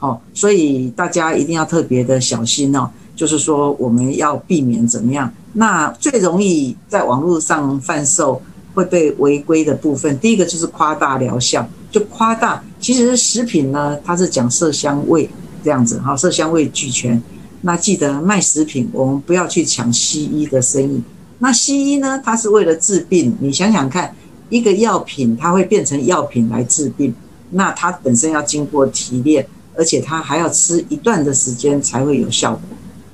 [0.00, 2.90] 哦，所以大家一定要特别的小心哦。
[3.16, 5.30] 就是说，我们要避免怎么样？
[5.52, 8.40] 那最容易在网络上贩售
[8.74, 12.62] 会被违规的部分，第一个就是夸大疗效，就夸大。
[12.80, 15.28] 其实食品呢，它是讲色香味
[15.62, 17.22] 这样子，哈，色香味俱全。
[17.60, 21.02] 那记得卖食品，我们不要去抢西医的生意。
[21.40, 23.36] 那西医呢，它是为了治病。
[23.38, 24.14] 你想想看，
[24.48, 27.14] 一个药品它会变成药品来治病。
[27.50, 29.46] 那它本身要经过提炼，
[29.76, 32.62] 而且它还要吃一段的时间才会有效果。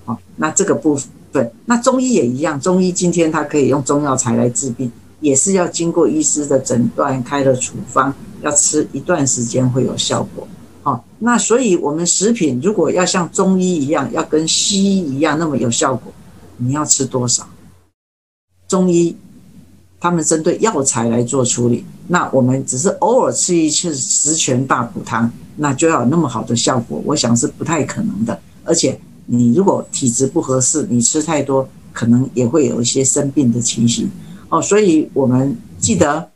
[0.04, 0.98] 好，那这个部
[1.32, 10.46] 分，那中医也一样，中医今天它可以用中药材来治病，也是要经过医师的诊断，开了处方，要吃一段时间会有效果。
[10.82, 16.12] 好，那所以我们食品如果要像中医一样，要跟西医一样那么有效果，
[16.58, 17.48] 你要吃多少？
[18.68, 19.16] 中医。
[19.98, 28.38] 他们针对药材来做处理，那我们只是偶尔吃一次十全大补汤，那就要有那么好的效果，我想是不太可能的。
[28.64, 34.10] 而且你如果体质不合适，你吃太多，可能也会有一些生病的情形
[34.48, 34.60] 哦。
[34.62, 36.30] 所以我们记得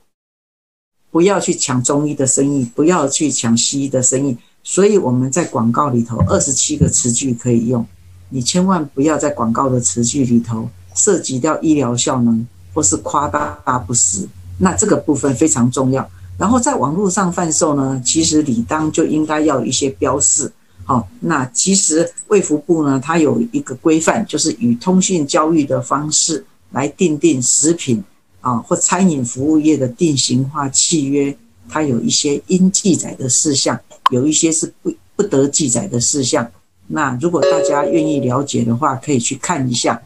[1.10, 4.36] 不要去抢中医的生意，不要去抢西医的生意。
[4.62, 7.86] 所以我们在广告里头二十七个词句可以用，
[8.28, 12.46] 你千万不要在广告的词句里头涉及到医疗效能。
[12.72, 14.28] 或是夸大不实，
[14.60, 16.08] 那这个部分非常重要。
[16.38, 20.52] 然后在网络上贩售呢，其实理当就应该要有一些标示。
[20.84, 28.02] 好，那其实卫福部呢，它有一个规范，就是以通讯交易的方式来订定食品
[28.40, 31.36] 啊或餐饮服务业的定型化契约，
[31.68, 33.78] 它有一些应记载的事项，
[34.10, 36.50] 有一些是不不得记载的事项。
[36.88, 40.00] 那如果大家愿意了解的话，可以去看一下。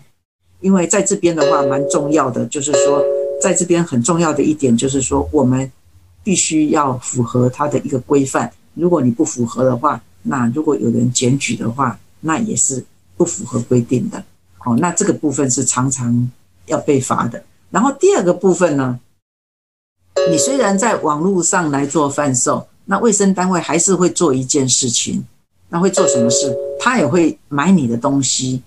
[0.61, 3.03] 因为在这边的话蛮重要的，就是说，
[3.45, 5.71] 在这边很重要的一点就是说，我们
[6.23, 8.51] 必须要符合它的一个规范。
[8.73, 12.83] 如果你不符合的话，那如果有人检举的话，那也是
[13.19, 14.25] 不符合规定的。
[14.65, 16.31] 哦，那这个部分是常常
[16.65, 17.45] 要被罚的。
[17.71, 18.99] 然后第二个部分呢，
[20.31, 25.23] 你虽然在网络上来做贩售，那卫生单位还是会做一件事情，
[25.69, 26.57] 那会做什么事？
[26.81, 28.63] 他也会买你的东西。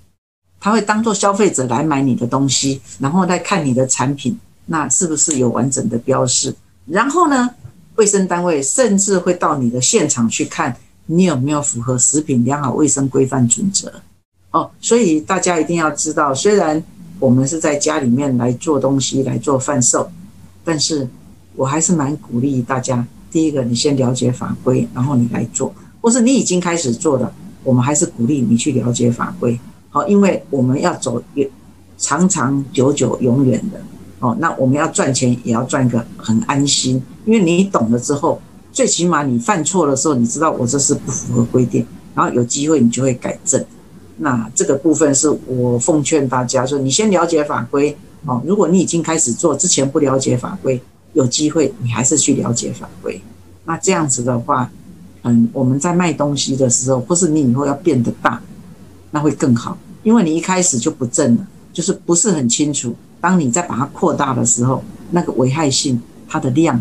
[0.60, 4.38] 他会当做消费者来买你的东西，然后再看你的产品，
[4.68, 6.54] 那是不是有完整的标示？
[6.86, 7.50] 然后呢，
[7.96, 13.92] 卫生单位甚至会到你的现场去看你有没有符合食品良好卫生规范准则。
[14.52, 16.82] 哦，所以大家一定要知道，虽然
[17.20, 20.10] 我们是在家里面来做东西来做贩售，
[20.64, 21.08] 但是
[21.56, 29.60] 我还是蛮鼓励大家，第一个你先了解法规，然后你来做，或是你已经开始做了，我们还是鼓励你去了解法规。
[29.90, 31.22] 好，因为我们要走
[31.98, 33.82] 长长久久永远的
[34.20, 38.42] 哦，那我们要赚钱也要赚个很安心，因为你懂了之后，
[38.72, 43.64] 最起码你犯错的时候，你知道我这是不符合规定，然后有机会你就会改正。
[44.18, 47.96] 那这个部分是我奉劝大家说，你先了解法规
[48.26, 48.42] 哦。
[48.46, 50.82] 如果你已经开始做之前不了解法规，
[51.14, 53.22] 有机会你还是去了解法规。
[53.66, 54.72] 那这样子的话，
[55.24, 58.42] 嗯，我们在卖东西的时候，或是你以后要变得大。
[59.12, 62.96] 那会更好，因为你一开始就不正了，就是不是很清楚。
[63.20, 66.80] 当你再把它扩大的时候，那个危害性它的量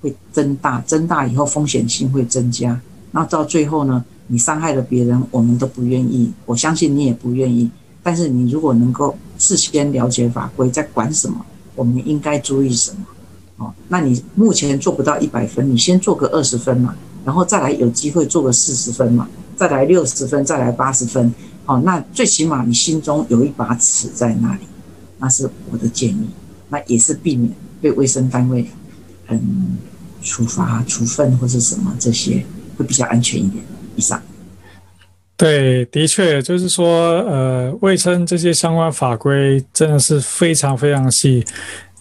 [0.00, 2.80] 会增大，增大以后风险性会增加。
[3.10, 6.32] 那到最后呢，你伤害了别人，我们都不愿意。
[6.44, 7.70] 我相信你也不愿意。
[8.02, 11.44] 但是你如果能够事先了解法规在管什么，
[11.74, 13.06] 我们应该注意什么，
[13.56, 16.94] 哦，那你目前做不到一百分，你先做个二十分嘛，
[17.24, 21.34] 然后再来有机会做个四十分嘛，再来六十分，再来八十分，
[21.64, 24.60] 哦，那最起码你心中有一把尺在那里，
[25.18, 26.28] 那是我的建议，
[26.68, 28.66] 那也是避免被卫生单位
[29.28, 29.78] 嗯
[30.22, 32.44] 处罚、处分或是什么这些
[32.76, 33.62] 会比较安全一点。
[33.96, 34.20] 以上。
[35.38, 41.44] 对，的确，就是说，呃，卫生这些相关法规真的是非常非常细，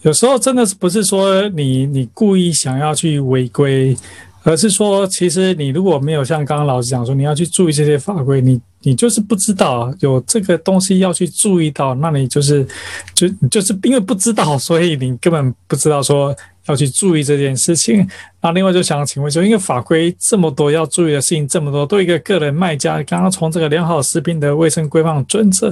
[0.04, 3.96] 有时候真的是不是说你你故意想要去违规，
[4.44, 12.66] 而是说，其实你如果没有像刚刚老师讲说，你要去注意这些法规，你你就是不知道有这个东西要去注意到，那你就是
[13.14, 16.34] 就就是因为不知道，所以你根本不知道说。
[16.68, 18.08] 要去注意这件事情。
[18.42, 25.72] 那另外就想请问说，因为法规这么多，要注意的事情这么多，对一个个人卖家，刚刚从这个良好食品的卫生规范准则，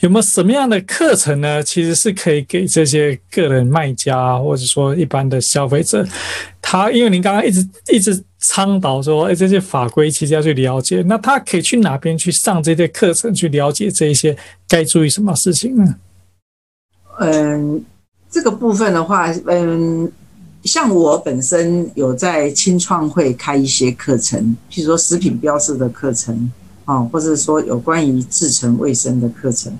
[0.00, 1.62] 有没有什么样的课程呢？
[1.62, 6.06] 其实是可以给这些个人卖家，或者说一般的消费者，
[6.60, 14.36] 他因为您刚刚一直一直倡导说，哎，这些法规其实要去了解，那他可以去哪边去上这些课程，去了解这一些
[14.68, 15.94] 该注意什么事情呢？
[17.20, 17.84] 嗯，
[18.30, 20.10] 这个部分的话，嗯。
[20.64, 26.50] 像我本身有在青创会开一些课程，譬如说食品标示的课程，
[26.86, 29.70] 啊，或者说有关于制程卫生的课程，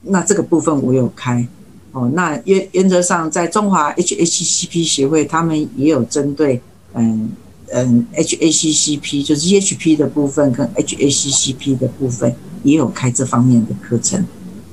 [0.00, 1.46] 那这个部分我有开，
[1.92, 6.60] 哦，那原原则上在中华 HACCP 协会，他们也有针对，
[6.94, 7.30] 嗯
[7.72, 14.24] 嗯 HACCP 就是 EHP 的部分跟 HACCP 的部分也有开这方面的课程，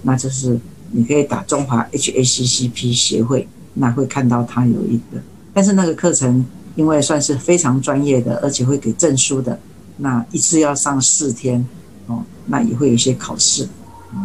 [0.03, 0.59] 那就是
[0.91, 3.47] 你可以打中华 HACCP 协会。
[3.75, 5.21] 那会看到它有一个，
[5.53, 6.43] 但是那个课程
[6.75, 9.57] 因为算是非常专业的，而且会给证书的，
[9.97, 11.65] 那一次要上四天，
[12.07, 13.69] 哦，那也会有一些考试，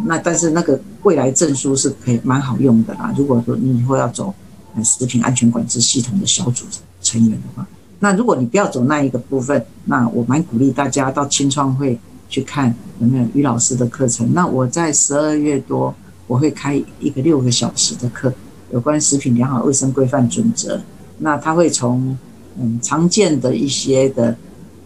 [0.07, 3.15] 那但是那个未来证书是可以蛮好用的啦。
[3.17, 4.35] 如果说你以后要走
[4.83, 6.65] 食品安全管制系统的小组
[7.01, 7.65] 成员的话，
[8.05, 11.99] 那如果你不要走那一个部分，那我蛮鼓励大家到青创会
[12.29, 12.69] 去看
[13.01, 14.31] 有没有于老师的课程。
[14.35, 15.95] 那我在十二月多
[16.27, 18.31] 我会开一个六个小时的课。
[18.73, 20.79] 有关食品良好卫生规范准则，
[21.17, 22.15] 那他会从
[22.59, 24.37] 嗯常见的一些的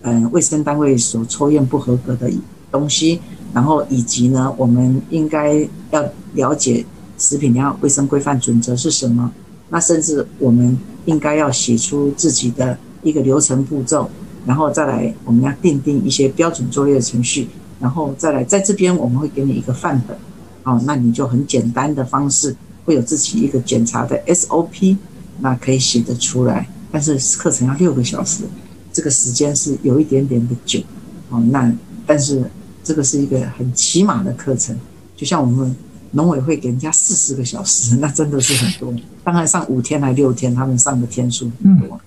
[0.03, 2.31] 嗯卫生单位所抽验不合格的
[2.71, 3.21] 东西，
[3.53, 6.05] 然后以及呢，我们应该要
[6.35, 6.87] 了解
[7.19, 9.33] 食品良好卫生规范准则是什么，
[9.71, 12.79] 那甚至我们应该要写出自己的
[13.09, 14.09] 一个流程步骤，
[14.47, 17.49] 然后再来我们要订定一些标准作业程序，
[17.81, 20.17] 然后再来在这边我们会给你一个范本，
[20.65, 22.55] 哦，那你就很简单的方式。
[22.85, 24.97] 会有自己一个检查的 SOP，
[25.41, 28.45] 那可以写得出来，但是课程要六个小时，
[28.91, 30.81] 这个时间是有一点点的久
[31.29, 31.39] 哦。
[31.51, 31.71] 那
[32.07, 32.43] 但是
[32.83, 34.75] 这个是一个很起码的课程，
[35.15, 35.77] 就像我们
[36.13, 38.95] 农委会给人家四十个小时，那真的是很多。
[39.23, 42.01] 当然上五天还六天，他们上的天数很多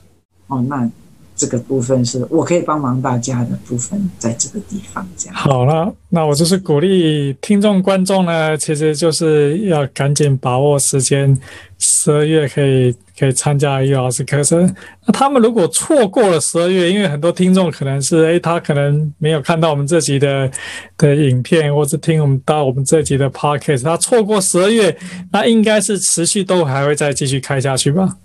[0.52, 0.64] 哦。
[0.70, 0.88] 那。
[1.34, 5.36] 这个部分是我可以帮忙大家的部分，在这个地方这样。
[5.36, 11.36] 好了，那我就是鼓励听众观众呢，其实就是要赶紧把握时间，
[11.80, 14.72] 十二月可以可以参加于老师课程。
[15.08, 20.52] 那他们如果错过了十二月，因为很多听众可能是诶，他可能没有看到我们这集的
[20.96, 24.96] 的影片，或者听我们到我们这集的 podcast，他错过十二月，
[25.32, 28.18] 那应该是持续都还会再继续开下去吧？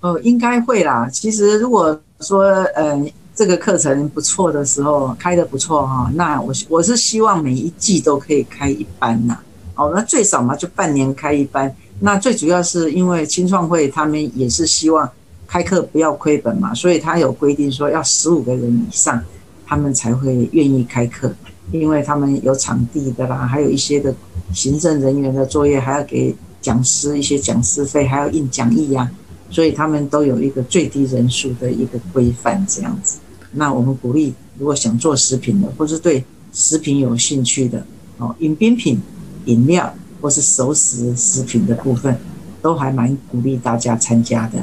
[0.00, 1.08] 哦，应该会啦。
[1.10, 2.44] 其实如果说，
[2.76, 9.38] 嗯，这个课程不错的时候，开得不错哈，那我我是希望每一季都可以开一班呐。
[9.74, 11.74] 哦，那最少嘛，就半年开一班。
[12.00, 15.10] 那最主要是因为青创会他们也是希望
[15.46, 19.22] 开课不要亏本嘛，所以他有规定说要十五个人以上，
[19.66, 21.32] 他们才会愿意开课，
[21.72, 24.14] 因为他们有场地的啦，还有一些的
[24.52, 29.10] 行政人员的作业，还要给讲师一些讲师费，还要印讲义呀。
[29.56, 33.16] 所以他们都有一个最低人数的一个规范，这样子。
[33.52, 37.82] 那我们鼓励，如果想做食品的，或是对食品有兴趣的，
[38.18, 39.00] 哦，饮冰品、
[39.46, 42.14] 饮料或是熟食食品的部分，
[42.60, 44.62] 都还蛮鼓励大家参加的。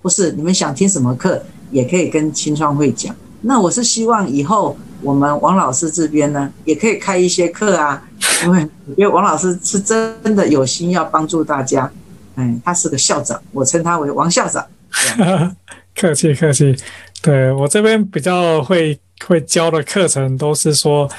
[0.00, 3.14] 或是你们想听什么课，也可以跟青创会讲。
[3.42, 8.02] 那我是希望以后我们王老师这边呢，也可以开一些课啊，
[8.44, 11.92] 因为因为王老师是真的有心要帮助大家。
[12.36, 14.66] 嗯，他是个校长，我称他为王校长。
[15.94, 16.76] 客气客气，
[17.22, 21.10] 对，我这边比较会会教的课程都是说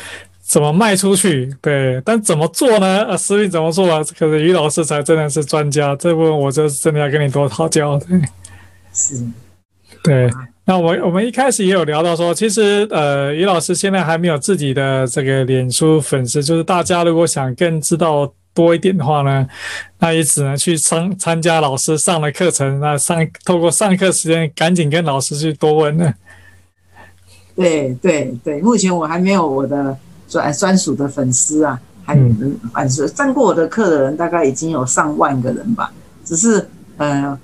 [0.42, 3.04] 怎么卖出去，对，但怎么做呢？
[3.06, 4.04] 啊，私密怎么做啊？
[4.18, 7.98] 可是于老师才真的是专家，这部分我就真的要跟你多讨教。
[8.00, 8.22] 对，
[8.94, 9.26] 是，
[10.04, 10.30] 对。
[10.70, 19.48] 那我我们一开始也有聊到说，其实呃，于老师现在还没有自己的这个脸书粉丝，就是大家如果想更知道多一点的话呢，
[20.00, 26.12] 那也只能去参参加老师上的课程，那上透过上课时间赶紧跟老师去多问呢。
[27.56, 29.96] 对对对，目前我还没有我的
[30.28, 32.24] 专专属的粉丝啊，还有
[32.74, 35.92] 粉丝上过我的课的人大概已经有上万个人吧，
[36.26, 37.38] 只是呃，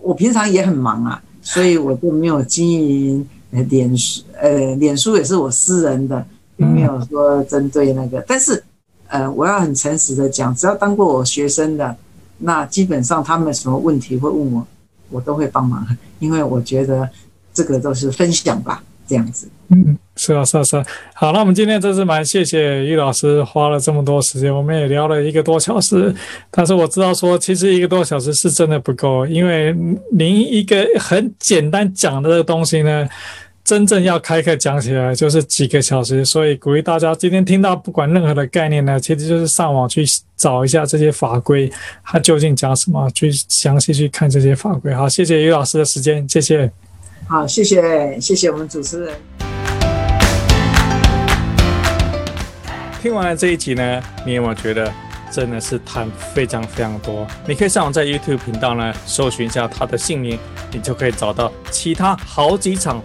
[0.00, 1.22] 我平常也很忙啊。
[1.42, 6.22] 所以我就没有经营脸书，呃，脸书也是我私人的，
[6.54, 8.22] 并没有说针对那个。
[8.28, 8.62] 但是，
[9.10, 11.94] 呃，我要很诚实的讲，只要当过我学生的，
[12.38, 14.66] 那基本上他们什么问题会问我，
[15.10, 15.86] 我都会帮忙，
[16.18, 17.08] 因为我觉得
[17.52, 18.82] 这个都是分享吧。
[19.10, 20.86] 这样子，嗯，是啊，是啊，是啊。
[21.14, 26.14] 好，那我们今天真是蛮谢谢于老师花了这么多时间，我们也聊了一个多小时。
[26.48, 29.74] 但是我知道说，其实一个多小时是真的不够，因为
[30.12, 33.08] 您一个很简单讲的这个东西呢，
[33.70, 36.24] 真正要开课讲起来就是几个小时。
[36.24, 40.04] 所以鼓励大家今天听到不管任何的概念呢，其实就是上网去
[40.36, 41.70] 找一下这些法规，
[42.02, 44.92] 它究竟讲什么，去详细去看这些法规。
[44.92, 46.68] 好，谢谢于老师的时间，谢谢。
[47.28, 49.14] 好，谢谢，谢谢我们主持人。
[53.00, 54.92] 听完了这一集呢，你有没有觉得
[55.30, 57.24] 真的是谈非常非常多？
[57.46, 60.36] 你可以上网在 YouTube 频道呢搜寻一下他的姓名，
[60.72, 63.00] 你就可以找到其他好几场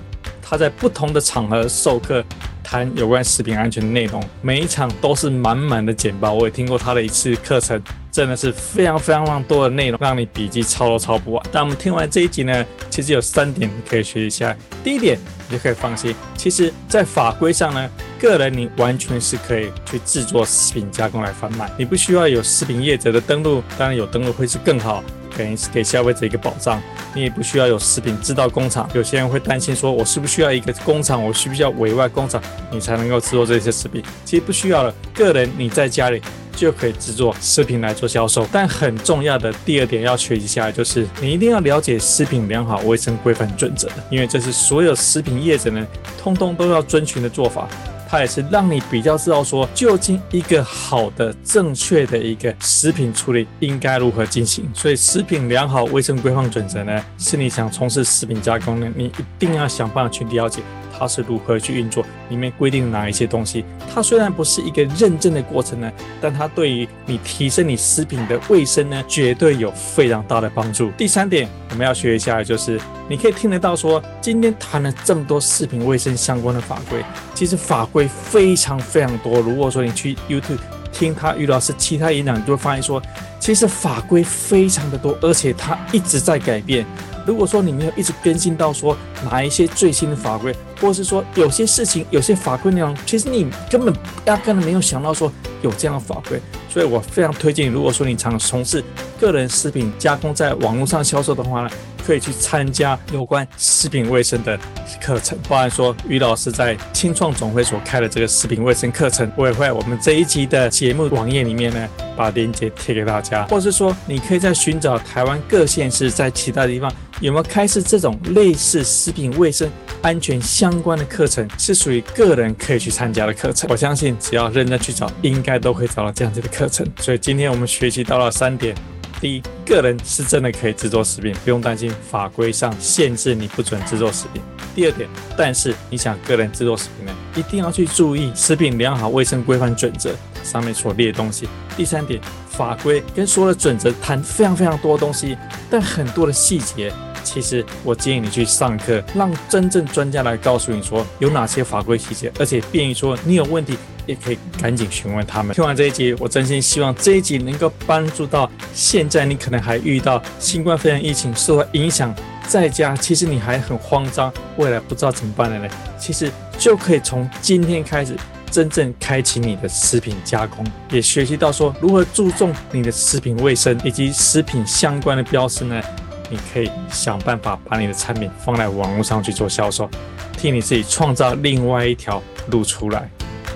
[0.47, 2.23] 他在不同的场合授课
[2.63, 6.33] 谈有关食品安全的内容，每一场都是满满的简报。
[6.33, 7.81] 我也听过他的一次课程。
[8.11, 11.45] 真的是非常非常非常多的内容，让你笔记抄都抄不完。
[11.51, 14.55] 但我们听完这一集呢，其实有三点可以学一下。
[14.85, 15.19] 第一点，
[15.49, 25.03] 你就可以放心，其实，在法规上呢，个人你完全是可以去制作食品加工来贩卖，你不需要有食品业者的登录，当然有登录会是更好。
[25.37, 26.81] 等于是给消费者一个保障，
[27.13, 28.89] 你也不需要有食品制造工厂。
[28.93, 31.23] 有些人会担心说，我需不需要一个工厂？
[31.23, 34.03] 我需不需要委外工厂，你才能够制作这些食品？
[34.23, 36.21] 其实不需要了，个人你在家里
[36.55, 38.47] 就可以制作食品来做销售。
[38.51, 45.85] 但很重要的第二点要学习下来，就是你一定要了解食品良好卫生规范准则，因为这是所有食品业者呢，
[46.17, 47.67] 通通都要遵循的做法。
[48.15, 54.69] 它也是让你比较知道说，究竟一个好的、正确的一个食品处理应该如何进行。
[54.73, 60.61] 所以，食品良好卫生规范准则呢，是你想从事食品加工呢，你一定要想办法去了解
[60.97, 63.65] 它是如何去运作，里面规定哪一些东西。
[63.93, 65.91] 它虽然不是一个认证的过程呢，
[66.21, 70.89] 但它对于你提升你食品的卫生呢，绝对有非常大的帮助。
[70.91, 72.79] 第三点，我们要学一下就是。
[73.07, 79.39] 你可以听得到说，今天谈了这么多食品卫生相关的法规，其实法规非常非常多。
[79.41, 80.57] 如果说你去 YouTube
[80.91, 82.99] 听他于老师其他演讲，你就会发现说，
[83.39, 86.83] 其实法规非常的多，而且它一直在改变。
[87.25, 93.93] 如果说你没有一直更新到说哪一些最新的法规，或者是说有些事情、有些法规内容，其实你根本
[94.25, 96.39] 压根没有想到说有这样的法规。
[96.69, 98.83] 所以我非常推荐，如果说你常从事
[99.19, 101.69] 个人食品加工，在网络上销售的话呢，
[102.05, 104.59] 可以去参加有关食品卫生的
[105.01, 105.37] 课程。
[105.49, 113.45] 包含说于老师在青创总会所开的这个食品卫生课程，我也会在我们这一集的节目网页里面呢，把链接贴给大家。
[113.47, 119.69] 或是说，你可以在寻找台湾各县市在其他地方有没有开设这种类似食品卫生
[120.01, 123.67] 安全相关的课程，是属于个人可以去参加的课程。
[123.71, 126.85] 我相信只要认真去找，应该都可以找到这样子的课程。
[126.99, 128.75] 所以今天我们学习到了三点：
[129.21, 134.41] 第一，个人是真的可以制作食品，不用担心法规上限制你不准制作食品；
[134.75, 140.13] 第二点，但是你想个人制作食品呢，一定要去注意食品良好卫生规范准则
[140.43, 141.47] 上面所列的东西；
[141.77, 145.37] 第三点，法规跟所有的准则谈非常非常多的东西，
[145.69, 146.91] 但很多的细节，
[147.23, 153.77] 其实我建议你去上课，让真正专家来告诉你说有哪些法规细节，而且便于说你有问题。
[154.05, 155.55] 也可以赶紧询问他们。
[155.55, 162.13] 听完这一集，我真心希望这一集能够帮助到现在你可能还遇到新冠肺炎疫情受到影响，
[162.47, 165.69] 在家其实你还很慌张，未来不知道怎么办的人，
[165.99, 168.15] 其实就可以从今天开始
[168.51, 175.81] 真正开启你的食品加工，也学习到说如何注重你的食品卫生以及食品相关的标识呢？
[176.27, 179.87] 你可以想办法把你的产品放在网络上去做销售，
[180.35, 182.19] 替你自己创造另外一条
[182.49, 183.07] 路出来。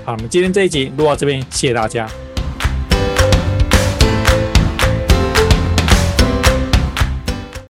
[0.03, 2.09] 好，我们今天这一集录到这边，谢谢大家。